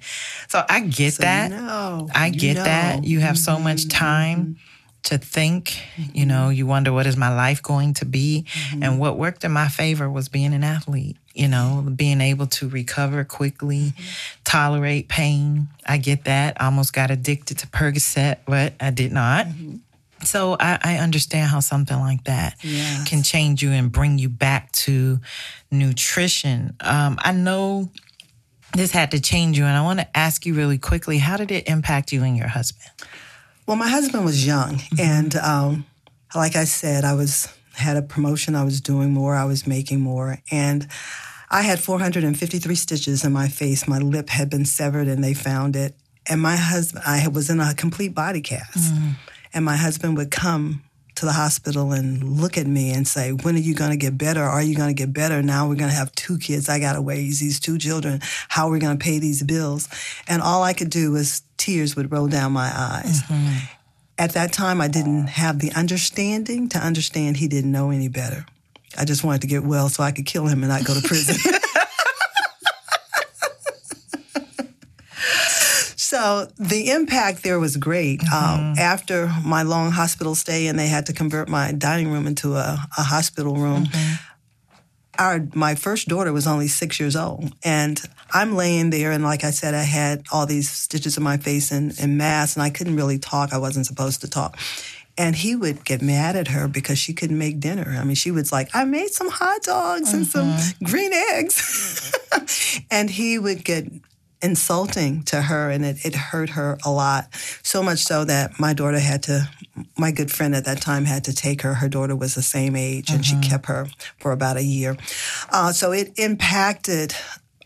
so 0.48 0.64
I 0.68 0.80
get 0.80 1.14
So 1.14 1.22
that. 1.24 1.50
you 1.50 1.56
know, 1.56 2.08
I 2.14 2.26
you 2.28 2.38
get 2.38 2.54
that. 2.56 2.94
know. 2.96 3.00
Mm-hmm. 3.02 3.10
You 3.10 3.20
have 3.20 3.36
so 3.38 3.58
much 3.58 3.88
time 3.88 4.56
to 5.04 5.18
think. 5.18 5.76
You 6.14 6.24
know, 6.26 6.48
you 6.48 6.66
wonder 6.66 6.92
what 6.92 7.06
is 7.06 7.16
my 7.16 7.34
life 7.34 7.62
going 7.62 7.94
to 7.94 8.04
be. 8.04 8.46
Mm-hmm. 8.48 8.82
And 8.82 8.98
what 8.98 9.18
worked 9.18 9.44
in 9.44 9.52
my 9.52 9.68
favor 9.68 10.08
was 10.08 10.28
being 10.28 10.54
an 10.54 10.64
athlete. 10.64 11.16
You 11.38 11.48
know, 11.48 11.86
being 11.94 12.20
able 12.20 12.46
to 12.58 12.68
recover 12.68 13.24
quickly, 13.24 13.92
Mm-hmm. 13.96 14.42
tolerate 14.44 15.08
pain. 15.08 15.68
I 15.86 15.98
get 15.98 16.24
that. 16.24 16.60
I 16.60 16.64
almost 16.66 16.92
got 16.92 17.10
addicted 17.10 17.58
to 17.58 17.66
Percocet, 17.68 18.38
but 18.46 18.72
I 18.80 18.90
did 18.90 19.12
not. 19.12 19.46
Mm-hmm. 19.46 19.76
So 20.24 20.56
I, 20.58 20.78
I 20.82 20.96
understand 20.96 21.48
how 21.48 21.60
something 21.60 21.98
like 22.00 22.24
that 22.24 22.56
Yes. 22.62 23.08
can 23.08 23.22
change 23.22 23.62
you 23.62 23.70
and 23.70 23.92
bring 23.92 24.18
you 24.18 24.28
back 24.28 24.72
to 24.84 25.20
nutrition. 25.70 26.74
Um, 26.80 27.18
I 27.20 27.32
know 27.32 27.88
this 28.74 28.90
had 28.90 29.12
to 29.12 29.20
change 29.20 29.56
you, 29.58 29.64
and 29.64 29.76
I 29.76 29.82
want 29.82 30.00
to 30.00 30.16
ask 30.16 30.44
you 30.44 30.54
really 30.54 30.78
quickly: 30.78 31.18
How 31.18 31.36
did 31.36 31.50
it 31.50 31.68
impact 31.68 32.12
you 32.12 32.22
and 32.24 32.36
your 32.36 32.48
husband? 32.48 32.90
Well, 33.66 33.76
my 33.76 33.88
husband 33.88 34.24
was 34.24 34.44
young, 34.46 34.80
and 34.98 35.34
um, 35.36 35.86
like 36.34 36.56
I 36.56 36.64
said, 36.64 37.04
I 37.04 37.14
was 37.14 37.48
had 37.74 37.96
a 37.96 38.02
promotion. 38.02 38.56
I 38.56 38.64
was 38.64 38.80
doing 38.80 39.12
more. 39.12 39.34
I 39.36 39.44
was 39.44 39.66
making 39.66 40.00
more, 40.00 40.38
and 40.50 40.86
I 41.50 41.62
had 41.62 41.80
453 41.80 42.74
stitches 42.74 43.24
in 43.24 43.32
my 43.32 43.48
face. 43.48 43.88
My 43.88 43.98
lip 43.98 44.28
had 44.28 44.50
been 44.50 44.64
severed, 44.64 45.08
and 45.08 45.22
they 45.22 45.34
found 45.34 45.76
it. 45.76 45.94
And 46.26 46.40
my 46.40 46.56
husband, 46.56 47.04
I 47.06 47.26
was 47.28 47.48
in 47.48 47.60
a 47.60 47.74
complete 47.74 48.14
body 48.14 48.42
cast, 48.42 48.92
mm. 48.92 49.14
and 49.54 49.64
my 49.64 49.76
husband 49.76 50.16
would 50.18 50.30
come 50.30 50.82
to 51.14 51.24
the 51.24 51.32
hospital 51.32 51.90
and 51.92 52.22
look 52.22 52.56
at 52.56 52.66
me 52.66 52.90
and 52.90 53.08
say, 53.08 53.32
"When 53.32 53.56
are 53.56 53.60
you 53.60 53.74
going 53.74 53.90
to 53.90 53.96
get 53.96 54.18
better? 54.18 54.42
Are 54.42 54.62
you 54.62 54.76
going 54.76 54.94
to 54.94 54.94
get 54.94 55.12
better? 55.12 55.42
Now 55.42 55.68
we're 55.68 55.74
going 55.74 55.90
to 55.90 55.96
have 55.96 56.12
two 56.12 56.38
kids. 56.38 56.68
I 56.68 56.78
got 56.78 56.92
to 56.92 57.00
raise 57.00 57.40
these 57.40 57.58
two 57.58 57.78
children. 57.78 58.20
How 58.48 58.68
are 58.68 58.72
we 58.72 58.78
going 58.78 58.98
to 58.98 59.02
pay 59.02 59.18
these 59.18 59.42
bills?" 59.42 59.88
And 60.28 60.42
all 60.42 60.62
I 60.62 60.74
could 60.74 60.90
do 60.90 61.12
was 61.12 61.42
tears 61.56 61.96
would 61.96 62.12
roll 62.12 62.28
down 62.28 62.52
my 62.52 62.70
eyes. 62.72 63.22
Mm-hmm. 63.22 63.58
At 64.18 64.32
that 64.32 64.52
time, 64.52 64.80
I 64.80 64.88
didn't 64.88 65.28
have 65.28 65.60
the 65.60 65.72
understanding 65.72 66.68
to 66.70 66.78
understand 66.78 67.36
he 67.36 67.48
didn't 67.48 67.72
know 67.72 67.90
any 67.90 68.08
better. 68.08 68.44
I 68.96 69.04
just 69.04 69.24
wanted 69.24 69.42
to 69.42 69.46
get 69.46 69.64
well 69.64 69.88
so 69.88 70.02
I 70.02 70.12
could 70.12 70.26
kill 70.26 70.46
him 70.46 70.62
and 70.62 70.72
not 70.72 70.84
go 70.84 70.94
to 70.94 71.06
prison. 71.06 71.36
So 76.08 76.48
the 76.58 76.90
impact 76.90 77.42
there 77.42 77.60
was 77.60 77.76
great. 77.76 78.22
Um, 78.32 78.74
after 78.78 79.30
my 79.44 79.62
long 79.62 79.90
hospital 79.90 80.34
stay, 80.34 80.66
and 80.66 80.78
they 80.78 80.86
had 80.86 81.04
to 81.06 81.12
convert 81.12 81.50
my 81.50 81.70
dining 81.70 82.10
room 82.10 82.26
into 82.26 82.54
a, 82.54 82.78
a 82.96 83.02
hospital 83.02 83.54
room. 83.56 83.88
Our 85.18 85.46
my 85.52 85.74
first 85.74 86.08
daughter 86.08 86.32
was 86.32 86.46
only 86.46 86.66
six 86.66 86.98
years 86.98 87.14
old, 87.14 87.52
and 87.62 88.00
I'm 88.32 88.54
laying 88.54 88.88
there, 88.88 89.12
and 89.12 89.22
like 89.22 89.44
I 89.44 89.50
said, 89.50 89.74
I 89.74 89.82
had 89.82 90.24
all 90.32 90.46
these 90.46 90.70
stitches 90.70 91.18
in 91.18 91.22
my 91.22 91.36
face 91.36 91.70
and, 91.70 91.92
and 92.00 92.16
mass, 92.16 92.56
and 92.56 92.62
I 92.62 92.70
couldn't 92.70 92.96
really 92.96 93.18
talk. 93.18 93.52
I 93.52 93.58
wasn't 93.58 93.84
supposed 93.84 94.22
to 94.22 94.30
talk. 94.30 94.58
And 95.18 95.34
he 95.34 95.56
would 95.56 95.84
get 95.84 96.00
mad 96.00 96.36
at 96.36 96.48
her 96.48 96.68
because 96.68 96.98
she 96.98 97.12
couldn't 97.12 97.38
make 97.38 97.58
dinner. 97.58 97.96
I 97.98 98.04
mean, 98.04 98.14
she 98.14 98.30
was 98.30 98.52
like, 98.52 98.70
I 98.72 98.84
made 98.84 99.10
some 99.10 99.28
hot 99.28 99.62
dogs 99.62 100.14
and 100.14 100.24
some 100.26 100.56
green 100.82 101.12
eggs. 101.12 102.14
and 102.90 103.10
he 103.10 103.38
would 103.38 103.64
get 103.64 103.86
insulting 104.40 105.24
to 105.24 105.42
her 105.42 105.70
and 105.70 105.84
it, 105.84 106.04
it 106.04 106.14
hurt 106.14 106.50
her 106.50 106.78
a 106.84 106.90
lot. 106.90 107.26
So 107.62 107.82
much 107.82 107.98
so 107.98 108.24
that 108.24 108.60
my 108.60 108.72
daughter 108.72 109.00
had 109.00 109.24
to, 109.24 109.48
my 109.96 110.12
good 110.12 110.30
friend 110.30 110.54
at 110.54 110.64
that 110.66 110.80
time 110.80 111.04
had 111.04 111.24
to 111.24 111.34
take 111.34 111.62
her. 111.62 111.74
Her 111.74 111.88
daughter 111.88 112.14
was 112.14 112.34
the 112.34 112.42
same 112.42 112.76
age 112.76 113.10
and 113.10 113.24
she 113.24 113.36
kept 113.40 113.66
her 113.66 113.86
for 114.20 114.32
about 114.32 114.56
a 114.56 114.62
year. 114.62 114.96
Uh, 115.50 115.72
so 115.72 115.92
it 115.92 116.18
impacted 116.18 117.14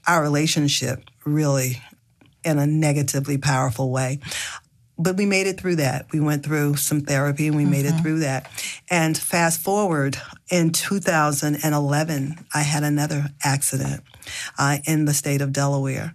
our 0.07 0.23
relationship 0.23 1.05
really 1.25 1.81
in 2.45 2.59
a 2.59 2.67
negatively 2.67 3.39
powerful 3.39 3.91
way. 3.91 4.19
But 5.03 5.17
we 5.17 5.27
made 5.27 5.47
it 5.47 5.61
through 5.61 5.77
that. 5.77 6.07
We 6.13 6.21
went 6.21 6.45
through 6.45 6.77
some 6.77 7.01
therapy 7.01 7.49
and 7.49 7.57
we 7.57 7.65
made 7.65 7.87
it 7.87 8.01
through 8.01 8.21
that. 8.21 8.49
And 8.89 9.17
fast 9.19 9.61
forward 9.61 10.17
in 10.51 10.71
2011, 10.71 12.47
I 12.55 12.61
had 12.63 12.83
another 12.85 13.31
accident 13.43 14.03
uh, 14.59 14.79
in 14.87 15.05
the 15.07 15.15
state 15.15 15.41
of 15.41 15.53
Delaware. 15.53 16.15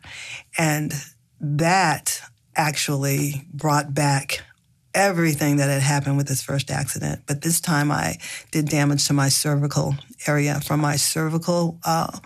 And 0.57 0.93
that 1.41 2.21
actually 2.55 3.45
brought 3.53 3.93
back 3.93 4.43
everything 4.93 5.57
that 5.57 5.69
had 5.69 5.81
happened 5.81 6.17
with 6.17 6.27
this 6.27 6.41
first 6.41 6.71
accident. 6.71 7.23
But 7.27 7.41
this 7.41 7.59
time 7.59 7.91
I 7.91 8.17
did 8.51 8.69
damage 8.69 9.05
to 9.07 9.13
my 9.13 9.29
cervical 9.29 9.95
area 10.25 10.61
from 10.61 10.79
my 10.79 10.95
cervical 10.95 11.77
uh, 11.83 12.17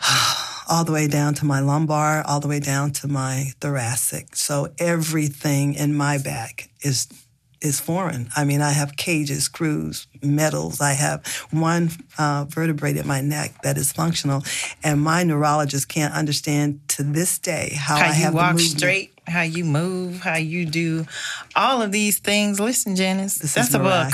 all 0.68 0.84
the 0.84 0.92
way 0.92 1.08
down 1.08 1.34
to 1.34 1.44
my 1.44 1.60
lumbar, 1.60 2.22
all 2.26 2.40
the 2.40 2.48
way 2.48 2.60
down 2.60 2.90
to 2.92 3.08
my 3.08 3.52
thoracic. 3.60 4.36
So 4.36 4.68
everything 4.78 5.74
in 5.74 5.94
my 5.94 6.18
back 6.18 6.70
is 6.82 7.08
is 7.60 7.80
foreign. 7.80 8.28
I 8.36 8.44
mean, 8.44 8.60
I 8.60 8.70
have 8.72 8.94
cages, 8.96 9.44
screws, 9.44 10.06
metals. 10.22 10.82
I 10.82 10.92
have 10.92 11.26
one 11.50 11.90
uh, 12.18 12.44
vertebrae 12.46 12.96
in 12.96 13.06
my 13.06 13.22
neck 13.22 13.62
that 13.62 13.78
is 13.78 13.90
functional, 13.90 14.42
and 14.82 15.00
my 15.00 15.22
neurologist 15.24 15.88
can't 15.88 16.12
understand 16.12 16.80
to 16.88 17.02
this 17.02 17.38
day 17.38 17.72
how, 17.74 17.96
How 17.96 18.04
I 18.04 18.08
you 18.08 18.14
have 18.14 18.32
the 18.32 18.36
walk 18.36 18.58
straight, 18.60 19.18
how 19.26 19.42
you 19.42 19.64
move, 19.64 20.20
how 20.20 20.36
you 20.36 20.66
do 20.66 21.06
all 21.56 21.80
of 21.80 21.90
these 21.90 22.18
things. 22.18 22.60
Listen, 22.60 22.96
Janice, 22.96 23.38
This 23.38 23.54
that's 23.54 23.68
is 23.70 23.74
a 23.74 23.78
book. 23.78 24.12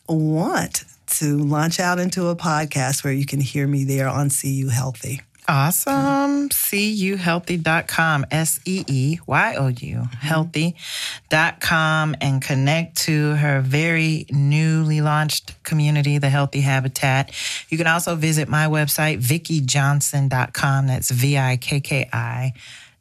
want 0.08 0.86
to 1.08 1.38
launch 1.38 1.80
out 1.80 2.00
into 2.00 2.28
a 2.28 2.36
podcast 2.36 3.04
where 3.04 3.13
you 3.13 3.26
can 3.26 3.41
hear 3.41 3.67
me 3.67 3.84
there 3.84 4.08
on 4.08 4.30
See 4.30 4.52
You 4.52 4.70
Healthy. 4.70 5.22
Awesome. 5.52 6.48
SeeYouHealthy.com, 6.48 8.26
S 8.32 8.62
E 8.64 8.86
E 8.88 9.20
Y 9.28 9.56
O 9.58 9.68
U, 9.68 9.74
mm-hmm. 9.74 10.06
healthy.com, 10.06 12.16
and 12.22 12.42
connect 12.42 12.96
to 13.00 13.36
her 13.36 13.60
very 13.60 14.28
newly 14.32 15.02
launched 15.02 15.62
community, 15.66 16.20
the 16.20 16.30
Healthy 16.30 16.62
Habitat. 16.62 17.34
You 17.68 17.78
can 17.78 17.88
also 17.88 18.16
visit 18.16 18.48
my 18.48 18.68
website, 18.68 19.22
VikkiJohnson.com. 19.22 20.88
That's 20.88 21.12
V 21.12 21.38
I 21.38 21.58
K 21.58 21.82
K 21.82 22.10
I. 22.14 22.54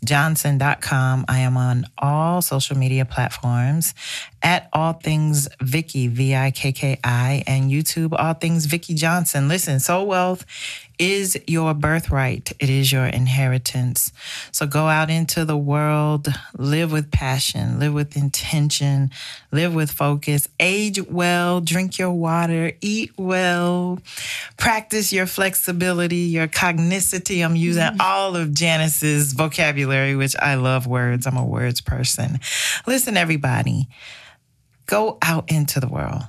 Johnson.com. 0.02 1.26
I 1.28 1.40
am 1.40 1.56
on 1.56 1.86
all 1.98 2.42
social 2.42 2.76
media 2.76 3.04
platforms 3.04 3.94
at 4.42 4.68
All 4.72 4.94
Things 4.94 5.48
Vikki, 5.60 6.08
V 6.08 6.34
I 6.34 6.50
K 6.50 6.72
K 6.72 6.98
I, 7.04 7.44
and 7.46 7.70
YouTube, 7.70 8.18
All 8.18 8.34
Things 8.34 8.66
Vikki 8.66 8.94
Johnson. 8.94 9.46
Listen, 9.46 9.78
Soul 9.78 10.06
Wealth 10.06 10.44
is 11.00 11.40
your 11.46 11.72
birthright, 11.72 12.52
it 12.60 12.68
is 12.68 12.92
your 12.92 13.06
inheritance. 13.06 14.12
So 14.52 14.66
go 14.66 14.86
out 14.86 15.08
into 15.08 15.46
the 15.46 15.56
world, 15.56 16.28
live 16.58 16.92
with 16.92 17.10
passion, 17.10 17.80
live 17.80 17.94
with 17.94 18.18
intention, 18.18 19.10
live 19.50 19.74
with 19.74 19.90
focus, 19.90 20.46
age 20.60 21.02
well, 21.08 21.62
drink 21.62 21.98
your 21.98 22.12
water, 22.12 22.72
eat 22.82 23.12
well, 23.16 23.98
practice 24.58 25.10
your 25.10 25.24
flexibility, 25.24 26.16
your 26.16 26.46
cognicity. 26.46 27.42
I'm 27.42 27.56
using 27.56 27.82
mm-hmm. 27.82 28.00
all 28.00 28.36
of 28.36 28.52
Janice's 28.52 29.32
vocabulary, 29.32 30.14
which 30.16 30.36
I 30.36 30.56
love 30.56 30.86
words. 30.86 31.26
I'm 31.26 31.38
a 31.38 31.44
words 31.44 31.80
person. 31.80 32.40
Listen, 32.86 33.16
everybody, 33.16 33.88
go 34.84 35.16
out 35.22 35.50
into 35.50 35.80
the 35.80 35.88
world, 35.88 36.24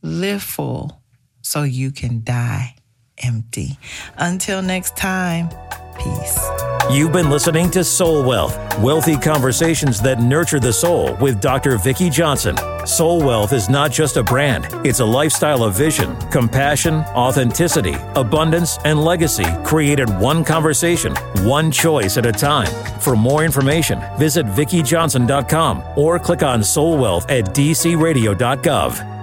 live 0.00 0.44
full 0.44 1.02
so 1.42 1.64
you 1.64 1.90
can 1.90 2.22
die 2.22 2.75
empty. 3.22 3.78
Until 4.16 4.62
next 4.62 4.96
time, 4.96 5.48
peace. 5.98 6.38
You've 6.90 7.12
been 7.12 7.30
listening 7.30 7.68
to 7.72 7.82
Soul 7.82 8.22
Wealth, 8.22 8.56
wealthy 8.78 9.16
conversations 9.16 10.00
that 10.02 10.20
nurture 10.20 10.60
the 10.60 10.72
soul 10.72 11.14
with 11.16 11.40
Dr. 11.40 11.78
Vikki 11.78 12.10
Johnson. 12.10 12.56
Soul 12.86 13.18
Wealth 13.18 13.52
is 13.52 13.68
not 13.68 13.90
just 13.90 14.16
a 14.16 14.22
brand, 14.22 14.68
it's 14.86 15.00
a 15.00 15.04
lifestyle 15.04 15.64
of 15.64 15.74
vision, 15.74 16.14
compassion, 16.30 16.96
authenticity, 17.16 17.96
abundance, 18.14 18.78
and 18.84 19.02
legacy 19.02 19.46
created 19.64 20.08
one 20.20 20.44
conversation, 20.44 21.12
one 21.42 21.72
choice 21.72 22.16
at 22.16 22.26
a 22.26 22.32
time. 22.32 22.70
For 23.00 23.16
more 23.16 23.44
information, 23.44 24.00
visit 24.16 24.46
VikkiJohnson.com 24.46 25.82
or 25.96 26.20
click 26.20 26.44
on 26.44 26.62
Soul 26.62 26.98
Wealth 26.98 27.28
at 27.30 27.46
dcradio.gov. 27.46 29.15